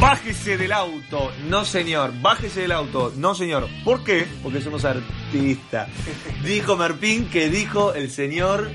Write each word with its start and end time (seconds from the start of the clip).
Bájese 0.00 0.58
del 0.58 0.72
auto, 0.72 1.32
no 1.48 1.64
señor. 1.64 2.12
Bájese 2.20 2.60
del 2.62 2.72
auto, 2.72 3.12
no 3.16 3.34
señor. 3.34 3.66
¿Por 3.84 4.04
qué? 4.04 4.26
Porque 4.42 4.60
somos 4.60 4.84
artistas. 4.84 5.88
Dijo 6.44 6.76
Merpín 6.76 7.28
que 7.30 7.48
dijo 7.48 7.94
el 7.94 8.10
señor 8.10 8.68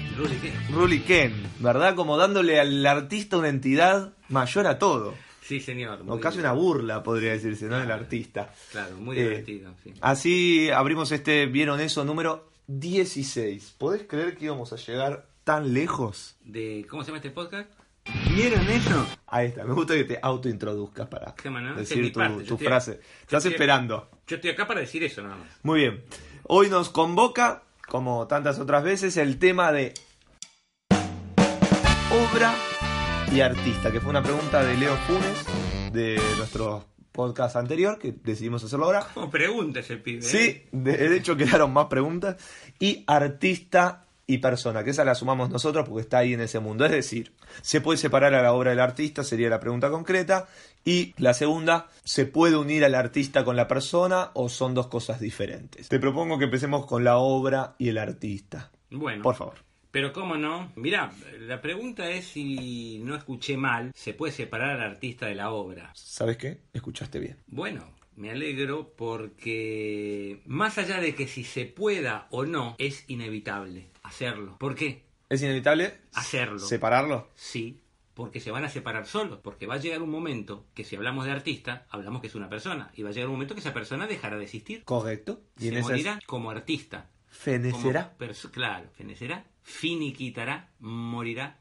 Ruli, 0.72 1.00
Ken, 1.02 1.34
¿verdad? 1.60 1.96
Como 1.96 2.18
dándole 2.18 2.60
al 2.60 2.86
artista 2.86 3.38
una 3.38 3.50
entidad 3.50 4.14
mayor 4.30 4.66
a 4.68 4.80
todo. 4.80 5.14
Sí, 5.44 5.60
señor. 5.60 6.04
O 6.08 6.20
casi 6.20 6.40
una 6.40 6.54
burla, 6.54 7.04
podría 7.04 7.32
decirse, 7.34 7.66
¿no? 7.68 7.78
Del 7.78 7.92
artista. 7.92 8.52
Claro, 8.72 8.98
muy 8.98 9.18
Eh, 9.18 9.24
divertido, 9.24 9.72
sí. 9.84 9.94
Así 10.02 10.70
abrimos 10.72 11.12
este 11.12 11.46
Vieron 11.46 11.80
eso 11.82 12.04
número 12.04 12.50
16. 12.68 13.76
¿Podés 13.78 14.04
creer 14.08 14.36
que 14.38 14.46
íbamos 14.46 14.74
a 14.74 14.78
llegar 14.78 15.28
tan 15.44 15.74
lejos? 15.74 16.36
De, 16.44 16.86
¿Cómo 16.90 17.04
se 17.04 17.08
llama 17.08 17.18
este 17.18 17.32
podcast? 17.32 17.70
¿Vieron 18.36 18.68
eso? 18.70 19.06
Ahí 19.28 19.48
está, 19.48 19.64
me 19.64 19.74
gusta 19.74 19.94
que 19.94 20.04
te 20.06 20.20
autointroduzcas 20.22 21.08
para 21.08 21.36
es 21.72 21.90
decir 21.90 22.04
mi 22.04 22.12
tu, 22.12 22.20
parte, 22.20 22.58
frase. 22.58 23.00
Estás 23.22 23.40
estoy- 23.46 23.52
esperando. 23.54 24.10
Yo 24.28 24.36
estoy 24.38 24.52
acá 24.52 24.68
para 24.68 24.80
decir 24.80 25.04
eso 25.04 25.22
nada 25.22 25.36
más. 25.38 25.48
Muy 25.64 25.82
bien. 25.82 26.04
Hoy 26.44 26.70
nos 26.70 26.90
convoca, 26.90 27.64
como 27.88 28.28
tantas 28.28 28.60
otras 28.60 28.84
veces, 28.84 29.18
el 29.18 29.38
tema 29.38 29.72
de 29.72 29.94
obra 32.12 32.54
y 33.32 33.42
artista, 33.42 33.92
que 33.92 34.00
fue 34.02 34.10
una 34.10 34.24
pregunta 34.24 34.64
de 34.64 34.76
Leo 34.78 34.96
Funes, 35.08 35.92
de 35.94 36.20
nuestro 36.38 36.86
podcast 37.12 37.56
anterior, 37.56 38.00
que 38.00 38.14
decidimos 38.24 38.64
hacerlo 38.64 38.86
ahora. 38.86 39.08
Como 39.14 39.30
pregunta 39.30 39.80
ese 39.82 39.98
pibe. 39.98 40.20
¿eh? 40.20 40.22
Sí, 40.22 40.64
de, 40.72 40.98
de 41.10 41.18
hecho 41.18 41.36
quedaron 41.38 41.72
más 41.74 41.86
preguntas. 41.88 42.38
Y 42.80 43.04
artista 43.08 44.06
y 44.32 44.38
persona, 44.38 44.84
que 44.86 44.92
esa 44.92 45.04
la 45.04 45.14
sumamos 45.14 45.50
nosotros 45.50 45.88
porque 45.88 46.04
está 46.04 46.20
ahí 46.20 46.34
en 46.34 46.40
ese 46.40 46.62
mundo. 46.62 46.86
Es 46.86 46.92
decir, 46.92 47.34
¿se 47.62 47.82
puede 47.82 47.98
separar 47.98 48.34
a 48.34 48.42
la 48.42 48.54
obra 48.54 48.70
del 48.70 48.80
artista? 48.80 49.26
Sería 49.26 49.50
la 49.50 49.60
pregunta 49.60 49.90
concreta. 49.90 50.48
Y 50.86 51.14
la 51.18 51.34
segunda, 51.34 51.90
¿se 52.06 52.26
puede 52.26 52.56
unir 52.56 52.86
al 52.86 52.96
artista 52.96 53.44
con 53.44 53.58
la 53.58 53.68
persona 53.68 54.32
o 54.34 54.48
son 54.48 54.74
dos 54.74 54.88
cosas 54.88 55.20
diferentes? 55.20 55.90
Te 55.90 56.00
propongo 56.00 56.40
que 56.40 56.46
empecemos 56.46 56.86
con 56.86 57.04
la 57.04 57.18
obra 57.18 57.76
y 57.78 57.90
el 57.90 57.98
artista. 57.98 58.72
Bueno. 58.90 59.22
Por 59.22 59.36
favor. 59.36 59.56
Pero 59.92 60.14
cómo 60.14 60.38
no. 60.38 60.72
Mirá, 60.78 61.12
la 61.40 61.62
pregunta 61.62 62.10
es 62.10 62.26
si 62.26 63.00
no 63.00 63.14
escuché 63.16 63.58
mal, 63.58 63.92
¿se 63.94 64.14
puede 64.14 64.32
separar 64.32 64.80
al 64.80 64.92
artista 64.92 65.26
de 65.26 65.36
la 65.36 65.52
obra? 65.52 65.92
¿Sabes 65.94 66.38
qué? 66.38 66.62
Escuchaste 66.72 67.20
bien. 67.20 67.36
Bueno, 67.48 67.84
me 68.16 68.32
alegro 68.32 68.94
porque 68.96 70.42
más 70.46 70.78
allá 70.78 71.02
de 71.02 71.16
que 71.16 71.28
si 71.28 71.44
se 71.44 71.66
pueda 71.66 72.28
o 72.32 72.46
no, 72.46 72.76
es 72.78 73.04
inevitable 73.10 73.92
hacerlo. 74.12 74.58
¿Por 74.60 74.76
qué? 74.76 75.04
¿Es 75.30 75.42
inevitable 75.42 75.98
Hacerlo. 76.14 76.60
separarlo? 76.60 77.30
Sí, 77.36 77.82
porque 78.14 78.42
se 78.42 78.52
van 78.52 78.66
a 78.66 78.70
separar 78.70 79.08
solos, 79.08 79.40
porque 79.42 79.66
va 79.66 79.76
a 79.76 79.78
llegar 79.78 80.02
un 80.02 80.10
momento 80.12 80.66
que 80.74 80.84
si 80.84 80.98
hablamos 80.98 81.24
de 81.26 81.32
artista, 81.32 81.88
hablamos 81.90 82.20
que 82.22 82.28
es 82.28 82.36
una 82.36 82.50
persona, 82.50 82.92
y 82.94 83.04
va 83.04 83.10
a 83.10 83.14
llegar 83.14 83.30
un 83.30 83.36
momento 83.36 83.54
que 83.56 83.62
esa 83.62 83.74
persona 83.74 84.08
dejará 84.08 84.38
de 84.38 84.44
existir. 84.44 84.84
Correcto. 84.84 85.42
Y 85.58 85.70
Se 85.70 85.82
morirá 85.82 86.20
como 86.26 86.52
artista. 86.52 87.10
fenecerá. 87.28 88.14
Como 88.18 88.52
claro, 88.52 88.90
fenecerá, 88.98 89.46
finiquitará, 89.64 90.70
morirá, 90.80 91.60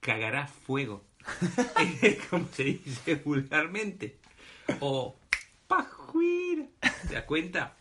cagará 0.00 0.46
fuego. 0.46 1.04
como 2.30 2.48
se 2.52 2.64
dice 2.64 3.16
vulgarmente. 3.16 4.18
O 4.80 5.16
pajuir. 5.66 6.70
¿Te 7.08 7.14
das 7.14 7.24
cuenta? 7.24 7.76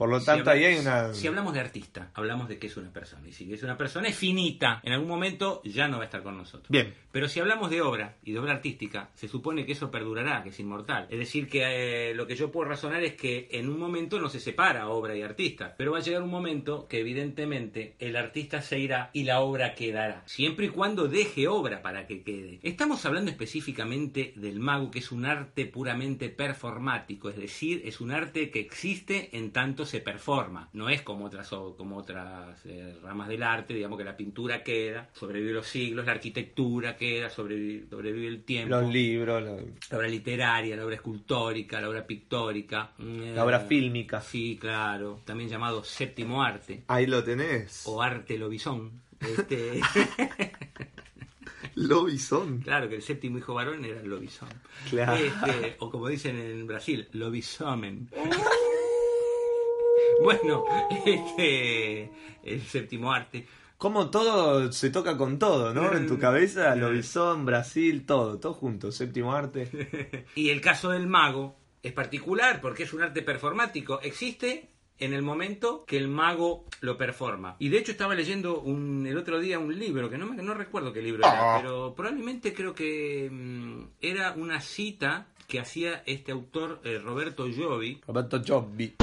Por 0.00 0.08
lo 0.08 0.18
Si 0.18 0.24
tanto, 0.24 0.48
habla- 0.48 0.52
ahí 0.66 0.74
hay 0.74 0.80
una... 0.80 1.12
Si 1.12 1.26
hablamos 1.26 1.52
de 1.52 1.60
artista, 1.60 2.10
hablamos 2.14 2.48
de 2.48 2.58
que 2.58 2.68
es 2.68 2.76
una 2.78 2.90
persona. 2.90 3.28
Y 3.28 3.32
si 3.32 3.52
es 3.52 3.62
una 3.62 3.76
persona 3.76 4.08
es 4.08 4.16
finita, 4.16 4.80
en 4.82 4.94
algún 4.94 5.08
momento 5.10 5.60
ya 5.62 5.88
no 5.88 5.98
va 5.98 6.04
a 6.04 6.06
estar 6.06 6.22
con 6.22 6.38
nosotros. 6.38 6.70
Bien. 6.70 6.94
Pero 7.12 7.28
si 7.28 7.38
hablamos 7.38 7.68
de 7.68 7.82
obra 7.82 8.16
y 8.24 8.32
de 8.32 8.38
obra 8.38 8.52
artística, 8.54 9.10
se 9.14 9.28
supone 9.28 9.66
que 9.66 9.72
eso 9.72 9.90
perdurará, 9.90 10.42
que 10.42 10.48
es 10.48 10.58
inmortal. 10.58 11.06
Es 11.10 11.18
decir, 11.18 11.48
que 11.50 12.10
eh, 12.10 12.14
lo 12.14 12.26
que 12.26 12.34
yo 12.34 12.50
puedo 12.50 12.66
razonar 12.70 13.02
es 13.04 13.14
que 13.14 13.48
en 13.50 13.68
un 13.68 13.78
momento 13.78 14.18
no 14.18 14.30
se 14.30 14.40
separa 14.40 14.88
obra 14.88 15.14
y 15.14 15.20
artista, 15.20 15.74
pero 15.76 15.92
va 15.92 15.98
a 15.98 16.00
llegar 16.00 16.22
un 16.22 16.30
momento 16.30 16.86
que 16.88 17.00
evidentemente 17.00 17.94
el 17.98 18.16
artista 18.16 18.62
se 18.62 18.78
irá 18.78 19.10
y 19.12 19.24
la 19.24 19.40
obra 19.40 19.74
quedará, 19.74 20.22
siempre 20.24 20.66
y 20.66 20.68
cuando 20.70 21.08
deje 21.08 21.46
obra 21.46 21.82
para 21.82 22.06
que 22.06 22.22
quede. 22.22 22.58
Estamos 22.62 23.04
hablando 23.04 23.30
específicamente 23.30 24.32
del 24.36 24.60
mago, 24.60 24.90
que 24.90 25.00
es 25.00 25.12
un 25.12 25.26
arte 25.26 25.66
puramente 25.66 26.30
performático, 26.30 27.28
es 27.28 27.36
decir, 27.36 27.82
es 27.84 28.00
un 28.00 28.12
arte 28.12 28.50
que 28.50 28.60
existe 28.60 29.36
en 29.36 29.50
tanto 29.50 29.84
se 29.90 30.00
performa. 30.00 30.68
No 30.72 30.88
es 30.88 31.02
como 31.02 31.26
otras, 31.26 31.52
o- 31.52 31.76
como 31.76 31.96
otras 31.98 32.58
eh, 32.64 32.96
ramas 33.02 33.28
del 33.28 33.42
arte, 33.42 33.74
digamos 33.74 33.98
que 33.98 34.04
la 34.04 34.16
pintura 34.16 34.62
queda, 34.62 35.10
sobrevive 35.12 35.52
los 35.52 35.66
siglos, 35.66 36.06
la 36.06 36.12
arquitectura 36.12 36.96
queda, 36.96 37.28
sobrevive, 37.30 37.86
sobrevive 37.90 38.26
el 38.28 38.44
tiempo. 38.44 38.76
Los 38.76 38.92
libros, 38.92 39.42
La 39.90 39.96
obra 39.98 40.08
literaria, 40.08 40.76
la 40.76 40.84
obra 40.86 40.94
escultórica, 40.96 41.80
la 41.80 41.88
obra 41.88 42.06
pictórica. 42.06 42.92
mm, 42.98 43.34
La 43.34 43.44
obra 43.44 43.62
eh, 43.62 43.66
fílmica. 43.68 44.20
Sí, 44.20 44.56
claro. 44.60 45.20
También 45.24 45.48
llamado 45.50 45.82
séptimo 45.84 46.42
arte 46.42 46.84
Ahí 46.88 47.06
lo 47.06 47.22
tenés. 47.24 47.82
o 47.86 48.00
arte 48.00 48.38
lobizón. 48.38 49.02
Este, 49.20 49.80
Lobizón. 51.74 52.60
claro 52.60 52.88
que 52.88 52.96
el 52.96 53.02
séptimo 53.02 53.38
hijo 53.38 53.54
varón 53.54 53.84
era 53.84 54.00
el 54.00 54.08
lobizón. 54.08 54.48
Claro. 54.88 55.14
Este, 55.14 55.76
o 55.78 55.90
como 55.90 56.08
dicen 56.08 56.38
en 56.38 56.66
Brasil, 56.66 57.08
lobisomen. 57.12 58.08
bueno, 60.22 60.64
este, 61.04 62.10
el 62.42 62.62
séptimo 62.62 63.12
arte. 63.12 63.46
Como 63.78 64.10
todo 64.10 64.70
se 64.72 64.90
toca 64.90 65.16
con 65.16 65.38
todo, 65.38 65.72
¿no? 65.72 65.94
En 65.94 66.06
tu 66.06 66.18
cabeza, 66.18 66.74
Lobizón, 66.76 67.46
Brasil, 67.46 68.04
todo, 68.04 68.38
todo 68.38 68.52
junto, 68.52 68.92
séptimo 68.92 69.32
arte. 69.32 70.26
Y 70.34 70.50
el 70.50 70.60
caso 70.60 70.90
del 70.90 71.06
mago 71.06 71.56
es 71.82 71.92
particular 71.92 72.60
porque 72.60 72.82
es 72.82 72.92
un 72.92 73.02
arte 73.02 73.22
performático. 73.22 74.00
Existe 74.02 74.68
en 74.98 75.14
el 75.14 75.22
momento 75.22 75.84
que 75.86 75.96
el 75.96 76.08
mago 76.08 76.66
lo 76.82 76.98
performa. 76.98 77.56
Y 77.58 77.70
de 77.70 77.78
hecho 77.78 77.92
estaba 77.92 78.14
leyendo 78.14 78.60
un, 78.60 79.06
el 79.06 79.16
otro 79.16 79.40
día 79.40 79.58
un 79.58 79.76
libro, 79.78 80.10
que 80.10 80.18
no, 80.18 80.26
me, 80.26 80.42
no 80.42 80.52
recuerdo 80.52 80.92
qué 80.92 81.00
libro 81.00 81.26
era, 81.26 81.56
pero 81.62 81.94
probablemente 81.94 82.52
creo 82.52 82.74
que 82.74 83.30
mm, 83.32 83.84
era 84.02 84.32
una 84.32 84.60
cita 84.60 85.28
que 85.48 85.58
hacía 85.58 86.02
este 86.06 86.32
autor 86.32 86.80
eh, 86.84 87.00
Roberto 87.02 87.48
Giovi. 87.48 88.02
Roberto 88.06 88.42
Giobbi. 88.42 88.94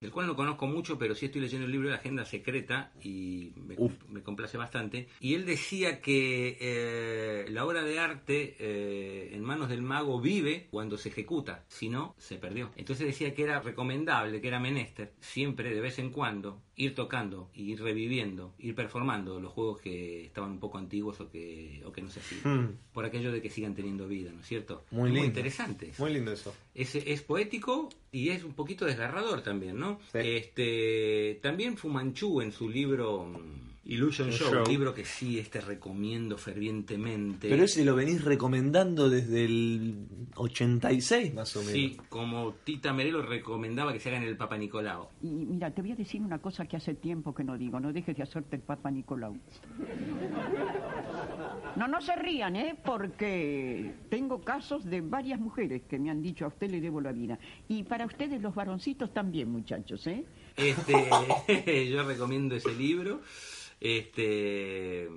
Del 0.00 0.14
cual 0.14 0.26
no 0.26 0.34
conozco 0.34 0.66
mucho, 0.66 0.98
pero 0.98 1.14
sí 1.14 1.26
estoy 1.26 1.40
leyendo 1.40 1.66
el 1.66 1.72
libro 1.72 1.88
de 1.88 1.94
Agenda 1.94 2.24
Secreta 2.24 2.90
y 3.02 3.52
me, 3.56 3.76
me 4.08 4.22
complace 4.22 4.56
bastante. 4.56 5.08
Y 5.20 5.34
él 5.34 5.46
decía 5.46 6.00
que 6.00 6.56
eh, 6.60 7.46
la 7.50 7.64
obra 7.64 7.84
de 7.84 7.98
arte 7.98 8.56
eh, 8.58 9.30
en 9.32 9.44
manos 9.44 9.68
del 9.68 9.82
mago 9.82 10.20
vive 10.20 10.66
cuando 10.70 10.98
se 10.98 11.10
ejecuta, 11.10 11.64
si 11.68 11.88
no, 11.88 12.14
se 12.18 12.36
perdió. 12.36 12.70
Entonces 12.76 13.06
decía 13.06 13.34
que 13.34 13.44
era 13.44 13.60
recomendable, 13.60 14.40
que 14.40 14.48
era 14.48 14.58
menester, 14.58 15.12
siempre, 15.20 15.72
de 15.72 15.80
vez 15.80 15.98
en 15.98 16.10
cuando, 16.10 16.60
ir 16.80 16.94
tocando, 16.94 17.50
ir 17.54 17.78
reviviendo, 17.82 18.54
ir 18.58 18.74
performando 18.74 19.38
los 19.38 19.52
juegos 19.52 19.80
que 19.82 20.24
estaban 20.24 20.52
un 20.52 20.58
poco 20.58 20.78
antiguos 20.78 21.20
o 21.20 21.30
que, 21.30 21.82
o 21.84 21.92
que 21.92 22.00
no 22.00 22.08
se 22.08 22.20
hacían. 22.20 22.40
Mm. 22.42 22.78
Por 22.94 23.04
aquello 23.04 23.30
de 23.32 23.42
que 23.42 23.50
sigan 23.50 23.74
teniendo 23.74 24.08
vida, 24.08 24.32
¿no 24.32 24.40
es 24.40 24.46
cierto? 24.46 24.84
Muy 24.90 25.10
lindo. 25.10 25.26
interesante. 25.26 25.90
eso. 25.90 26.02
Muy 26.02 26.14
lindo 26.14 26.32
eso. 26.32 26.54
Es, 26.74 26.94
es 26.94 27.20
poético 27.20 27.90
y 28.10 28.30
es 28.30 28.44
un 28.44 28.54
poquito 28.54 28.86
desgarrador 28.86 29.42
también, 29.42 29.78
¿no? 29.78 30.00
Sí. 30.10 30.18
Este, 30.22 31.38
también 31.42 31.76
Fumanchu 31.76 32.40
en 32.40 32.50
su 32.50 32.70
libro 32.70 33.24
mm, 33.24 33.69
Illusion 33.90 34.30
Show, 34.30 34.54
Show. 34.54 34.66
libro 34.68 34.94
que 34.94 35.04
sí 35.04 35.40
este 35.40 35.60
recomiendo 35.60 36.38
fervientemente. 36.38 37.48
Pero 37.48 37.64
ese 37.64 37.84
lo 37.84 37.96
venís 37.96 38.24
recomendando 38.24 39.10
desde 39.10 39.44
el 39.44 40.06
86 40.36 41.34
más 41.34 41.56
o 41.56 41.58
menos. 41.58 41.72
Sí, 41.72 41.96
como 42.08 42.52
Tita 42.62 42.92
Merelo 42.92 43.22
recomendaba 43.22 43.92
que 43.92 43.98
se 43.98 44.10
haga 44.10 44.18
en 44.18 44.28
el 44.28 44.36
Papa 44.36 44.56
Nicolau. 44.56 45.08
Y 45.20 45.26
mira, 45.26 45.72
te 45.72 45.82
voy 45.82 45.90
a 45.90 45.96
decir 45.96 46.22
una 46.22 46.38
cosa 46.38 46.66
que 46.66 46.76
hace 46.76 46.94
tiempo 46.94 47.34
que 47.34 47.42
no 47.42 47.58
digo. 47.58 47.80
No 47.80 47.92
dejes 47.92 48.16
de 48.16 48.22
hacerte 48.22 48.54
el 48.54 48.62
Papa 48.62 48.92
Nicolau. 48.92 49.36
No, 51.74 51.88
no 51.88 52.00
se 52.00 52.14
rían, 52.14 52.54
¿eh? 52.54 52.76
Porque 52.84 53.92
tengo 54.08 54.40
casos 54.42 54.84
de 54.84 55.00
varias 55.00 55.40
mujeres 55.40 55.82
que 55.88 55.98
me 55.98 56.10
han 56.10 56.22
dicho 56.22 56.44
a 56.44 56.48
usted 56.48 56.70
le 56.70 56.80
debo 56.80 57.00
la 57.00 57.10
vida. 57.10 57.40
Y 57.66 57.82
para 57.82 58.06
ustedes 58.06 58.40
los 58.40 58.54
varoncitos 58.54 59.12
también, 59.12 59.50
muchachos, 59.50 60.06
¿eh? 60.06 60.24
Este, 60.56 61.88
yo 61.90 62.04
recomiendo 62.04 62.54
ese 62.54 62.72
libro. 62.72 63.20
Este, 63.80 65.08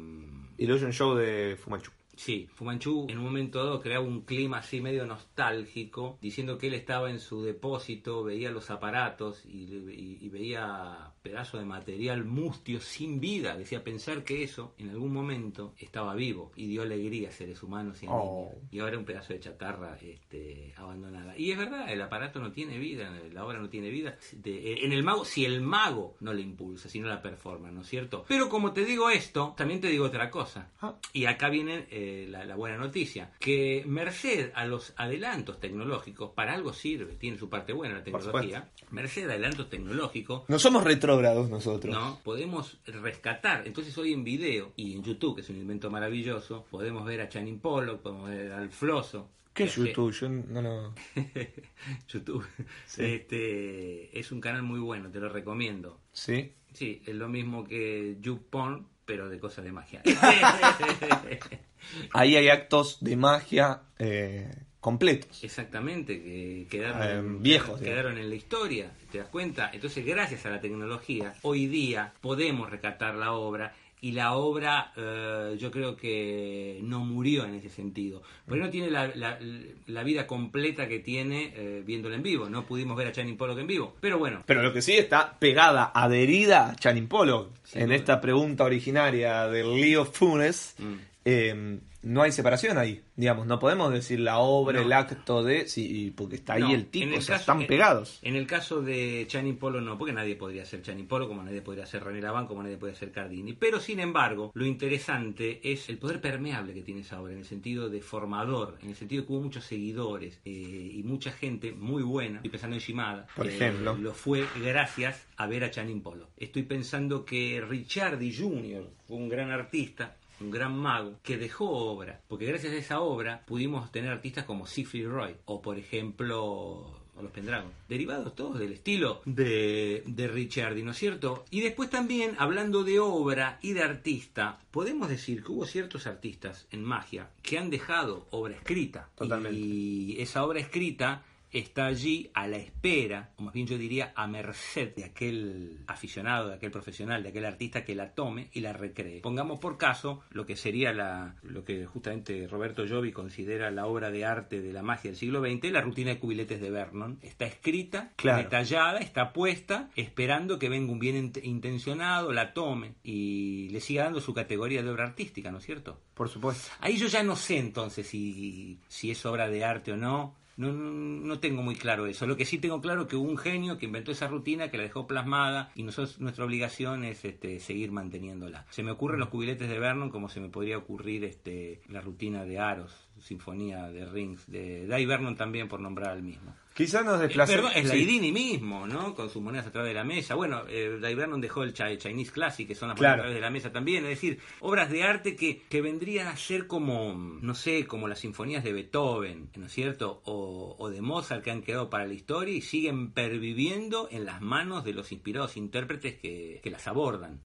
Illusion 0.57 0.91
Show 0.91 1.15
de 1.15 1.57
Fumanchu. 1.57 1.91
Sí, 2.15 2.47
Fumanchu 2.53 3.07
en 3.09 3.17
un 3.17 3.23
momento 3.23 3.63
dado 3.63 3.81
creaba 3.81 4.03
un 4.05 4.21
clima 4.21 4.57
así 4.59 4.81
medio 4.81 5.05
nostálgico, 5.05 6.17
diciendo 6.21 6.57
que 6.57 6.67
él 6.67 6.73
estaba 6.75 7.09
en 7.09 7.19
su 7.19 7.43
depósito, 7.43 8.23
veía 8.23 8.51
los 8.51 8.69
aparatos 8.69 9.43
y, 9.45 9.63
y- 9.63 10.17
y 10.21 10.29
veía 10.29 11.11
pedazos 11.21 11.59
de 11.59 11.65
material 11.65 12.25
mustio 12.25 12.79
sin 12.81 13.19
vida. 13.19 13.55
Decía 13.57 13.83
pensar 13.83 14.23
que 14.23 14.43
eso 14.43 14.73
en 14.77 14.89
algún 14.89 15.13
momento 15.13 15.73
estaba 15.79 16.13
vivo 16.15 16.51
y 16.55 16.67
dio 16.67 16.81
alegría 16.83 17.29
a 17.29 17.31
seres 17.31 17.63
humanos 17.63 18.01
y 18.03 18.07
a 18.07 18.11
Oh. 18.11 18.49
niños. 18.51 18.63
Y 18.71 18.79
ahora 18.79 18.97
un 18.97 19.05
pedazo 19.05 19.33
de 19.33 19.39
chatarra 19.39 19.97
este, 20.01 20.73
abandonada. 20.77 21.37
Y 21.37 21.51
es 21.51 21.57
verdad, 21.57 21.91
el 21.91 22.01
aparato 22.01 22.39
no 22.39 22.51
tiene 22.51 22.77
vida, 22.77 23.09
la 23.31 23.45
obra 23.45 23.59
no 23.59 23.69
tiene 23.69 23.89
vida. 23.89 24.17
De- 24.33 24.83
en 24.83 24.91
el 24.91 25.03
mago, 25.03 25.25
si 25.25 25.45
el 25.45 25.61
mago 25.61 26.15
no 26.19 26.33
le 26.33 26.41
impulsa, 26.41 26.89
si 26.89 26.99
no 26.99 27.07
la 27.07 27.21
performa, 27.21 27.71
¿no 27.71 27.81
es 27.81 27.87
cierto? 27.87 28.25
Pero 28.27 28.49
como 28.49 28.73
te 28.73 28.85
digo 28.85 29.09
esto, 29.09 29.53
también 29.57 29.81
te 29.81 29.87
digo 29.87 30.05
otra 30.05 30.29
cosa. 30.29 30.71
Ah. 30.81 30.95
Y 31.13 31.25
acá 31.25 31.49
viene 31.49 31.87
eh, 31.89 32.02
la, 32.29 32.45
la 32.45 32.55
buena 32.55 32.77
noticia, 32.77 33.31
que 33.39 33.83
merced 33.85 34.51
a 34.55 34.65
los 34.65 34.93
adelantos 34.97 35.59
tecnológicos, 35.59 36.31
para 36.31 36.53
algo 36.53 36.73
sirve, 36.73 37.15
tiene 37.15 37.37
su 37.37 37.49
parte 37.49 37.73
buena 37.73 37.95
la 37.95 38.03
tecnología, 38.03 38.69
merced 38.91 39.29
a 39.29 39.33
adelantos 39.33 39.69
tecnológicos, 39.69 40.43
No 40.47 40.59
somos 40.59 40.83
retrógrados 40.83 41.49
nosotros. 41.49 41.93
¿no? 41.93 42.19
Podemos 42.23 42.77
rescatar. 42.85 43.67
Entonces 43.67 43.97
hoy 43.97 44.13
en 44.13 44.23
video 44.23 44.73
y 44.75 44.93
en 44.93 45.03
YouTube, 45.03 45.35
que 45.35 45.41
es 45.41 45.49
un 45.49 45.57
invento 45.57 45.89
maravilloso, 45.89 46.65
podemos 46.69 47.05
ver 47.05 47.21
a 47.21 47.29
Channing 47.29 47.59
Pollock, 47.59 48.01
podemos 48.01 48.29
ver 48.29 48.51
al 48.51 48.69
Floso. 48.69 49.29
¿Qué 49.53 49.65
es 49.65 49.75
YouTube? 49.75 50.11
Yo 50.11 50.29
no 50.29 50.61
lo... 50.61 50.93
YouTube. 52.07 52.45
Sí. 52.85 53.03
Este, 53.03 54.19
es 54.19 54.31
un 54.31 54.41
canal 54.41 54.63
muy 54.63 54.79
bueno, 54.79 55.11
te 55.11 55.19
lo 55.19 55.29
recomiendo. 55.29 55.99
¿Sí? 56.11 56.53
Sí, 56.73 57.03
es 57.05 57.13
lo 57.13 57.29
mismo 57.29 57.63
que 57.63 58.17
YouPorn, 58.19 58.87
pero 59.05 59.29
de 59.29 59.39
cosas 59.39 59.63
de 59.63 59.71
magia. 59.71 60.01
Ahí 62.11 62.35
hay 62.35 62.49
actos 62.49 62.97
de 63.01 63.15
magia 63.15 63.81
eh, 63.99 64.49
completos. 64.79 65.43
Exactamente, 65.43 66.21
que 66.21 66.67
quedaron, 66.69 67.35
Eh, 67.35 67.37
viejos, 67.41 67.79
quedaron 67.81 68.17
en 68.17 68.29
la 68.29 68.35
historia, 68.35 68.91
¿te 69.11 69.19
das 69.19 69.27
cuenta? 69.27 69.69
Entonces, 69.73 70.05
gracias 70.05 70.45
a 70.45 70.49
la 70.49 70.59
tecnología, 70.61 71.33
hoy 71.43 71.67
día 71.67 72.13
podemos 72.21 72.69
recatar 72.69 73.15
la 73.15 73.31
obra 73.33 73.73
y 74.01 74.11
la 74.11 74.33
obra 74.35 74.91
eh, 74.97 75.55
yo 75.57 75.71
creo 75.71 75.95
que 75.95 76.79
no 76.83 76.99
murió 77.05 77.45
en 77.45 77.55
ese 77.55 77.69
sentido. 77.69 78.21
Porque 78.45 78.59
no 78.61 78.69
tiene 78.69 78.91
la, 78.91 79.07
la- 79.15 79.39
la 79.87 80.03
vida 80.03 80.27
completa 80.27 80.89
que 80.89 80.99
tiene 80.99 81.53
eh, 81.55 81.83
viéndola 81.85 82.17
en 82.17 82.23
vivo. 82.23 82.49
No 82.49 82.65
pudimos 82.65 82.97
ver 82.97 83.07
a 83.07 83.11
Channing 83.13 83.37
Pollock 83.37 83.59
en 83.59 83.67
vivo. 83.67 83.95
Pero 84.01 84.19
bueno, 84.19 84.43
Pero 84.45 84.61
lo 84.61 84.73
que 84.73 84.81
sí 84.81 84.91
está 84.91 85.39
pegada, 85.39 85.89
adherida 85.95 86.71
a 86.71 86.75
Channing 86.75 87.07
Pollock. 87.07 87.51
En 87.75 87.93
esta 87.93 88.19
pregunta 88.19 88.65
originaria 88.65 89.47
de 89.47 89.63
Leo 89.63 90.03
Funes, 90.03 90.75
Mm. 90.79 90.95
Eh, 91.25 91.79
no 92.01 92.21
hay 92.21 92.33
separación 92.33 92.77
ahí. 92.77 93.01
Digamos, 93.15 93.47
no 93.47 93.59
podemos 93.59 93.93
decir 93.93 94.19
la 94.19 94.39
obra, 94.39 94.79
No. 94.81 94.85
el 94.85 94.91
acto 94.91 95.41
de. 95.41 95.69
Sí, 95.69 96.13
porque 96.17 96.35
está 96.35 96.55
ahí 96.55 96.73
el 96.73 96.87
tipo, 96.87 97.13
el 97.13 97.19
o 97.19 97.21
sea, 97.21 97.35
caso- 97.35 97.41
están 97.43 97.61
en- 97.61 97.67
pegados. 97.67 98.19
En 98.23 98.35
el 98.35 98.45
caso 98.45 98.81
de 98.81 99.23
Channing 99.29 99.55
Polo 99.57 99.79
no, 99.79 99.97
porque 99.97 100.11
nadie 100.11 100.35
podría 100.35 100.65
ser 100.65 100.81
Channing 100.81 101.07
Polo, 101.07 101.29
como 101.29 101.41
nadie 101.43 101.61
podría 101.61 101.85
ser 101.85 102.03
René 102.03 102.19
Laván, 102.21 102.45
como 102.45 102.61
nadie 102.61 102.75
podría 102.75 102.97
ser 102.97 103.11
Cardini. 103.13 103.53
Pero 103.53 103.79
sin 103.79 104.01
embargo, 104.01 104.51
lo 104.53 104.65
interesante 104.65 105.61
es 105.63 105.87
el 105.87 105.97
poder 105.97 106.19
permeable 106.19 106.73
que 106.73 106.81
tiene 106.81 107.01
esa 107.01 107.21
obra, 107.21 107.31
en 107.33 107.39
el 107.39 107.45
sentido 107.45 107.89
de 107.89 108.01
formador, 108.01 108.77
en 108.83 108.89
el 108.89 108.95
sentido 108.95 109.21
de 109.21 109.27
que 109.27 109.33
hubo 109.33 109.41
muchos 109.43 109.63
seguidores 109.63 110.41
eh, 110.43 110.51
y 110.93 111.03
mucha 111.03 111.31
gente 111.31 111.71
muy 111.71 112.03
buena. 112.03 112.37
Estoy 112.37 112.51
pensando 112.51 112.75
en 112.75 112.81
Shimada. 112.81 113.27
Por 113.35 113.47
eh, 113.47 113.55
ejemplo. 113.55 113.95
lo 113.95 114.13
fue 114.13 114.45
gracias 114.61 115.25
a 115.37 115.47
ver 115.47 115.63
a 115.63 115.71
Channing 115.71 116.01
Polo. 116.01 116.27
Estoy 116.37 116.63
pensando 116.63 117.23
que 117.23 117.63
Ricciardi 117.65 118.35
Jr. 118.35 118.89
fue 119.07 119.15
un 119.17 119.29
gran 119.29 119.51
artista 119.51 120.17
un 120.39 120.51
gran 120.51 120.77
mago 120.77 121.19
que 121.23 121.37
dejó 121.37 121.69
obra, 121.69 122.21
porque 122.27 122.45
gracias 122.45 122.73
a 122.73 122.77
esa 122.77 122.99
obra 122.99 123.43
pudimos 123.45 123.91
tener 123.91 124.11
artistas 124.11 124.45
como 124.45 124.67
Siegfried 124.67 125.07
Roy 125.07 125.35
o 125.45 125.61
por 125.61 125.77
ejemplo 125.77 127.03
los 127.21 127.31
Pendragon, 127.31 127.71
derivados 127.87 128.35
todos 128.35 128.59
del 128.59 128.73
estilo 128.73 129.21
de, 129.25 130.03
de 130.07 130.27
Ricciardi, 130.27 130.83
¿no 130.83 130.91
es 130.91 130.97
cierto? 130.97 131.45
Y 131.51 131.61
después 131.61 131.89
también, 131.89 132.35
hablando 132.39 132.83
de 132.83 132.99
obra 132.99 133.59
y 133.61 133.73
de 133.73 133.83
artista, 133.83 134.59
podemos 134.71 135.09
decir 135.09 135.43
que 135.43 135.51
hubo 135.51 135.65
ciertos 135.65 136.07
artistas 136.07 136.67
en 136.71 136.83
magia 136.83 137.29
que 137.41 137.57
han 137.57 137.69
dejado 137.69 138.27
obra 138.31 138.55
escrita. 138.55 139.09
Totalmente. 139.15 139.57
Y 139.57 140.21
esa 140.21 140.43
obra 140.43 140.59
escrita 140.59 141.23
está 141.53 141.85
allí 141.85 142.29
a 142.33 142.47
la 142.47 142.57
espera, 142.57 143.31
o 143.37 143.43
más 143.43 143.53
bien 143.53 143.67
yo 143.67 143.77
diría 143.77 144.11
a 144.15 144.27
merced 144.27 144.93
de 144.95 145.05
aquel 145.05 145.79
aficionado, 145.87 146.49
de 146.49 146.55
aquel 146.55 146.71
profesional, 146.71 147.23
de 147.23 147.29
aquel 147.29 147.45
artista 147.45 147.85
que 147.85 147.95
la 147.95 148.13
tome 148.13 148.49
y 148.53 148.59
la 148.61 148.73
recree. 148.73 149.21
Pongamos 149.21 149.59
por 149.59 149.77
caso 149.77 150.21
lo 150.31 150.45
que 150.45 150.55
sería 150.55 150.91
la, 150.93 151.35
lo 151.43 151.63
que 151.63 151.85
justamente 151.85 152.47
Roberto 152.47 152.85
Jovi 152.87 153.11
considera 153.11 153.71
la 153.71 153.85
obra 153.85 154.11
de 154.11 154.25
arte 154.25 154.61
de 154.61 154.73
la 154.73 154.81
magia 154.83 155.11
del 155.11 155.17
siglo 155.17 155.41
XX, 155.41 155.71
la 155.71 155.81
rutina 155.81 156.09
de 156.11 156.19
cubiletes 156.19 156.59
de 156.59 156.69
Vernon. 156.71 157.19
Está 157.21 157.45
escrita, 157.45 158.11
Claro. 158.15 158.43
detallada, 158.43 158.99
está 158.99 159.31
puesta, 159.33 159.89
esperando 159.95 160.59
que 160.59 160.69
venga 160.69 160.91
un 160.91 160.99
bien 160.99 161.31
int- 161.31 161.43
intencionado, 161.43 162.33
la 162.33 162.53
tome 162.53 162.95
y 163.03 163.69
le 163.69 163.79
siga 163.79 164.03
dando 164.03 164.21
su 164.21 164.33
categoría 164.33 164.83
de 164.83 164.89
obra 164.89 165.05
artística, 165.05 165.51
¿no 165.51 165.59
es 165.59 165.65
cierto? 165.65 165.99
Por 166.13 166.29
supuesto. 166.29 166.69
Ahí 166.79 166.97
yo 166.97 167.07
ya 167.07 167.23
no 167.23 167.35
sé 167.35 167.57
entonces 167.57 168.07
si, 168.07 168.79
si 168.87 169.11
es 169.11 169.25
obra 169.25 169.49
de 169.49 169.63
arte 169.63 169.91
o 169.91 169.97
no. 169.97 170.35
No, 170.55 170.71
no, 170.71 171.39
tengo 171.39 171.63
muy 171.63 171.75
claro 171.75 172.05
eso. 172.05 172.27
Lo 172.27 172.37
que 172.37 172.45
sí 172.45 172.59
tengo 172.59 172.79
claro 172.79 173.03
es 173.03 173.07
que 173.07 173.15
hubo 173.15 173.29
un 173.29 173.37
genio 173.37 173.77
que 173.77 173.87
inventó 173.87 174.11
esa 174.11 174.27
rutina, 174.27 174.69
que 174.69 174.77
la 174.77 174.83
dejó 174.83 175.07
plasmada 175.07 175.71
y 175.75 175.83
nosotros, 175.83 176.19
nuestra 176.19 176.45
obligación 176.45 177.03
es 177.03 177.25
este, 177.25 177.59
seguir 177.59 177.91
manteniéndola. 177.91 178.65
Se 178.69 178.83
me 178.83 178.91
ocurren 178.91 179.19
los 179.19 179.29
cubiletes 179.29 179.67
de 179.67 179.79
Vernon 179.79 180.11
como 180.11 180.29
se 180.29 180.39
me 180.39 180.49
podría 180.49 180.77
ocurrir 180.77 181.23
este, 181.23 181.81
la 181.89 182.01
rutina 182.01 182.45
de 182.45 182.59
Aros, 182.59 183.09
Sinfonía 183.19 183.87
de 183.89 184.05
Rings, 184.05 184.45
de 184.51 184.85
Dai 184.87 185.05
Vernon 185.05 185.35
también 185.35 185.67
por 185.67 185.79
nombrar 185.79 186.11
al 186.11 186.23
mismo. 186.23 186.53
Quizás 186.73 187.05
nos 187.05 187.19
Eh, 187.21 187.27
desplacemos. 187.27 187.71
Perdón, 187.71 187.83
es 187.83 187.89
sí. 187.91 187.95
Laidini 187.97 188.31
mismo, 188.31 188.87
¿no? 188.87 189.13
Con 189.13 189.29
sus 189.29 189.41
monedas 189.43 189.67
a 189.67 189.71
través 189.71 189.91
de 189.91 189.93
la 189.93 190.03
mesa. 190.03 190.33
Bueno, 190.33 190.63
eh, 190.67 190.97
Dai 190.99 191.13
Vernon 191.13 191.39
dejó 191.39 191.61
el 191.63 191.71
Chi- 191.73 191.97
Chinese 191.99 192.31
Classic, 192.31 192.67
que 192.67 192.73
son 192.73 192.89
las 192.89 192.97
monedas 192.97 193.13
a 193.13 193.17
través 193.19 193.35
de 193.35 193.41
la 193.41 193.49
mesa 193.51 193.71
también. 193.71 194.03
Es 194.05 194.09
decir, 194.09 194.39
obras 194.59 194.89
de 194.89 195.03
arte 195.03 195.35
que, 195.35 195.61
que 195.69 195.81
vendrían 195.81 196.27
a 196.27 196.35
ser 196.35 196.65
como, 196.65 197.13
no 197.13 197.53
sé, 197.53 197.85
como 197.85 198.07
las 198.07 198.19
sinfonías 198.19 198.63
de 198.63 198.73
Beethoven, 198.73 199.51
¿no 199.55 199.67
es 199.67 199.71
cierto? 199.71 200.21
O, 200.25 200.75
o 200.79 200.89
de 200.89 201.01
Mozart 201.01 201.43
que 201.43 201.51
han 201.51 201.61
quedado 201.61 201.91
para 201.91 202.07
la 202.07 202.13
historia 202.15 202.55
y 202.55 202.61
siguen 202.61 203.11
perviviendo 203.11 204.07
en 204.11 204.25
las 204.25 204.41
manos 204.41 204.83
de 204.83 204.93
los 204.93 205.11
inspirados 205.11 205.55
intérpretes 205.57 206.15
que, 206.15 206.59
que 206.63 206.69
las 206.71 206.87
abordan. 206.87 207.43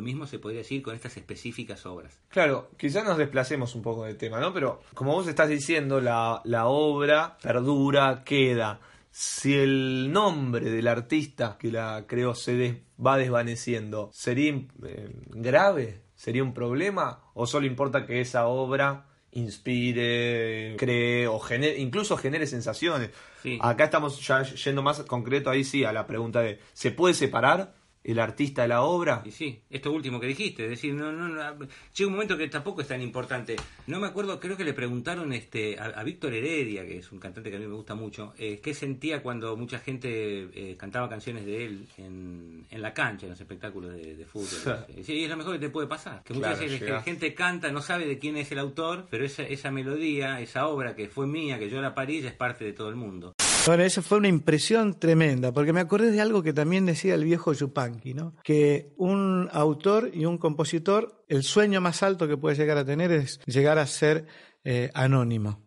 Lo 0.00 0.04
mismo 0.06 0.26
se 0.26 0.38
podría 0.38 0.60
decir 0.60 0.82
con 0.82 0.94
estas 0.94 1.16
específicas 1.16 1.84
obras. 1.86 2.18
Claro, 2.28 2.70
quizás 2.78 3.04
nos 3.04 3.18
desplacemos 3.18 3.74
un 3.74 3.82
poco 3.82 4.04
del 4.04 4.16
tema, 4.16 4.40
¿no? 4.40 4.52
Pero 4.52 4.80
como 4.94 5.12
vos 5.12 5.28
estás 5.28 5.48
diciendo, 5.48 6.00
la, 6.00 6.40
la 6.44 6.66
obra 6.66 7.36
perdura, 7.42 8.22
queda. 8.24 8.80
Si 9.10 9.54
el 9.54 10.10
nombre 10.12 10.70
del 10.70 10.86
artista 10.88 11.56
que 11.58 11.70
la 11.72 12.04
creó 12.06 12.34
se 12.34 12.54
des- 12.54 12.76
va 13.04 13.16
desvaneciendo, 13.18 14.08
¿sería 14.12 14.52
eh, 14.86 15.10
grave? 15.30 16.02
¿Sería 16.14 16.42
un 16.44 16.54
problema? 16.54 17.20
¿O 17.34 17.46
solo 17.46 17.66
importa 17.66 18.06
que 18.06 18.20
esa 18.20 18.46
obra 18.46 19.06
inspire, 19.32 20.76
cree 20.78 21.26
o 21.26 21.38
genere, 21.40 21.78
incluso 21.78 22.16
genere 22.16 22.46
sensaciones? 22.46 23.10
Sí. 23.42 23.58
Acá 23.60 23.84
estamos 23.84 24.20
ya 24.26 24.42
yendo 24.42 24.82
más 24.82 25.02
concreto, 25.02 25.50
ahí 25.50 25.64
sí, 25.64 25.84
a 25.84 25.92
la 25.92 26.06
pregunta 26.06 26.40
de, 26.40 26.60
¿se 26.72 26.90
puede 26.90 27.14
separar 27.14 27.74
el 28.02 28.18
artista 28.18 28.62
de 28.62 28.68
la 28.68 28.82
obra? 28.82 29.22
Y 29.24 29.30
sí, 29.30 29.60
esto 29.70 29.92
último 29.92 30.18
que 30.20 30.26
dijiste, 30.26 30.64
es 30.64 30.70
decir, 30.70 30.94
no, 30.94 31.12
no, 31.12 31.28
no, 31.28 31.58
llega 31.94 32.06
un 32.08 32.12
momento 32.14 32.36
que 32.38 32.48
tampoco 32.48 32.80
es 32.80 32.88
tan 32.88 33.00
importante. 33.02 33.56
No 33.86 34.00
me 34.00 34.06
acuerdo, 34.06 34.40
creo 34.40 34.56
que 34.56 34.64
le 34.64 34.72
preguntaron 34.72 35.32
este 35.32 35.78
a, 35.78 35.86
a 35.86 36.02
Víctor 36.02 36.32
Heredia, 36.34 36.86
que 36.86 36.98
es 36.98 37.12
un 37.12 37.18
cantante 37.18 37.50
que 37.50 37.56
a 37.56 37.60
mí 37.60 37.66
me 37.66 37.74
gusta 37.74 37.94
mucho, 37.94 38.32
eh, 38.38 38.60
qué 38.62 38.72
sentía 38.74 39.22
cuando 39.22 39.56
mucha 39.56 39.78
gente 39.78 40.10
eh, 40.54 40.76
cantaba 40.78 41.08
canciones 41.08 41.44
de 41.44 41.64
él 41.66 41.86
en, 41.98 42.64
en 42.70 42.82
la 42.82 42.94
cancha, 42.94 43.26
en 43.26 43.30
los 43.30 43.40
espectáculos 43.40 43.92
de, 43.94 44.16
de 44.16 44.24
fútbol. 44.24 44.86
Sí, 45.04 45.24
es 45.24 45.30
lo 45.30 45.36
mejor 45.36 45.54
que 45.54 45.60
te 45.66 45.70
puede 45.70 45.86
pasar. 45.86 46.22
Que 46.24 46.34
muchas 46.34 46.50
Claro, 46.58 46.64
veces 46.64 46.80
llegás. 46.80 46.98
la 46.98 47.02
gente 47.02 47.34
canta, 47.34 47.70
no 47.70 47.80
sabe 47.82 48.06
de 48.06 48.18
quién 48.18 48.36
es 48.36 48.50
el 48.52 48.58
autor, 48.58 49.06
pero 49.10 49.24
esa, 49.24 49.42
esa 49.42 49.70
melodía, 49.70 50.40
esa 50.40 50.66
obra 50.68 50.94
que 50.94 51.08
fue 51.08 51.26
mía, 51.26 51.58
que 51.58 51.68
yo 51.70 51.80
la 51.80 51.94
parí, 51.94 52.20
ya 52.20 52.28
es 52.28 52.34
parte 52.34 52.64
de 52.64 52.72
todo 52.72 52.88
el 52.88 52.96
mundo. 52.96 53.34
Bueno, 53.66 53.82
eso 53.84 54.00
fue 54.02 54.18
una 54.18 54.28
impresión 54.28 54.98
tremenda, 54.98 55.52
porque 55.52 55.72
me 55.72 55.80
acordé 55.80 56.10
de 56.10 56.20
algo 56.20 56.42
que 56.42 56.52
también 56.52 56.86
decía 56.86 57.14
el 57.14 57.24
viejo 57.24 57.52
Yupanqui, 57.52 58.14
¿no? 58.14 58.34
Que 58.42 58.94
un 58.96 59.48
autor 59.52 60.10
y 60.14 60.24
un 60.24 60.38
compositor, 60.38 61.24
el 61.28 61.42
sueño 61.42 61.80
más 61.80 62.02
alto 62.02 62.26
que 62.26 62.38
puede 62.38 62.56
llegar 62.56 62.78
a 62.78 62.84
tener 62.84 63.12
es 63.12 63.38
llegar 63.46 63.78
a 63.78 63.86
ser 63.86 64.26
eh, 64.64 64.90
anónimo. 64.94 65.60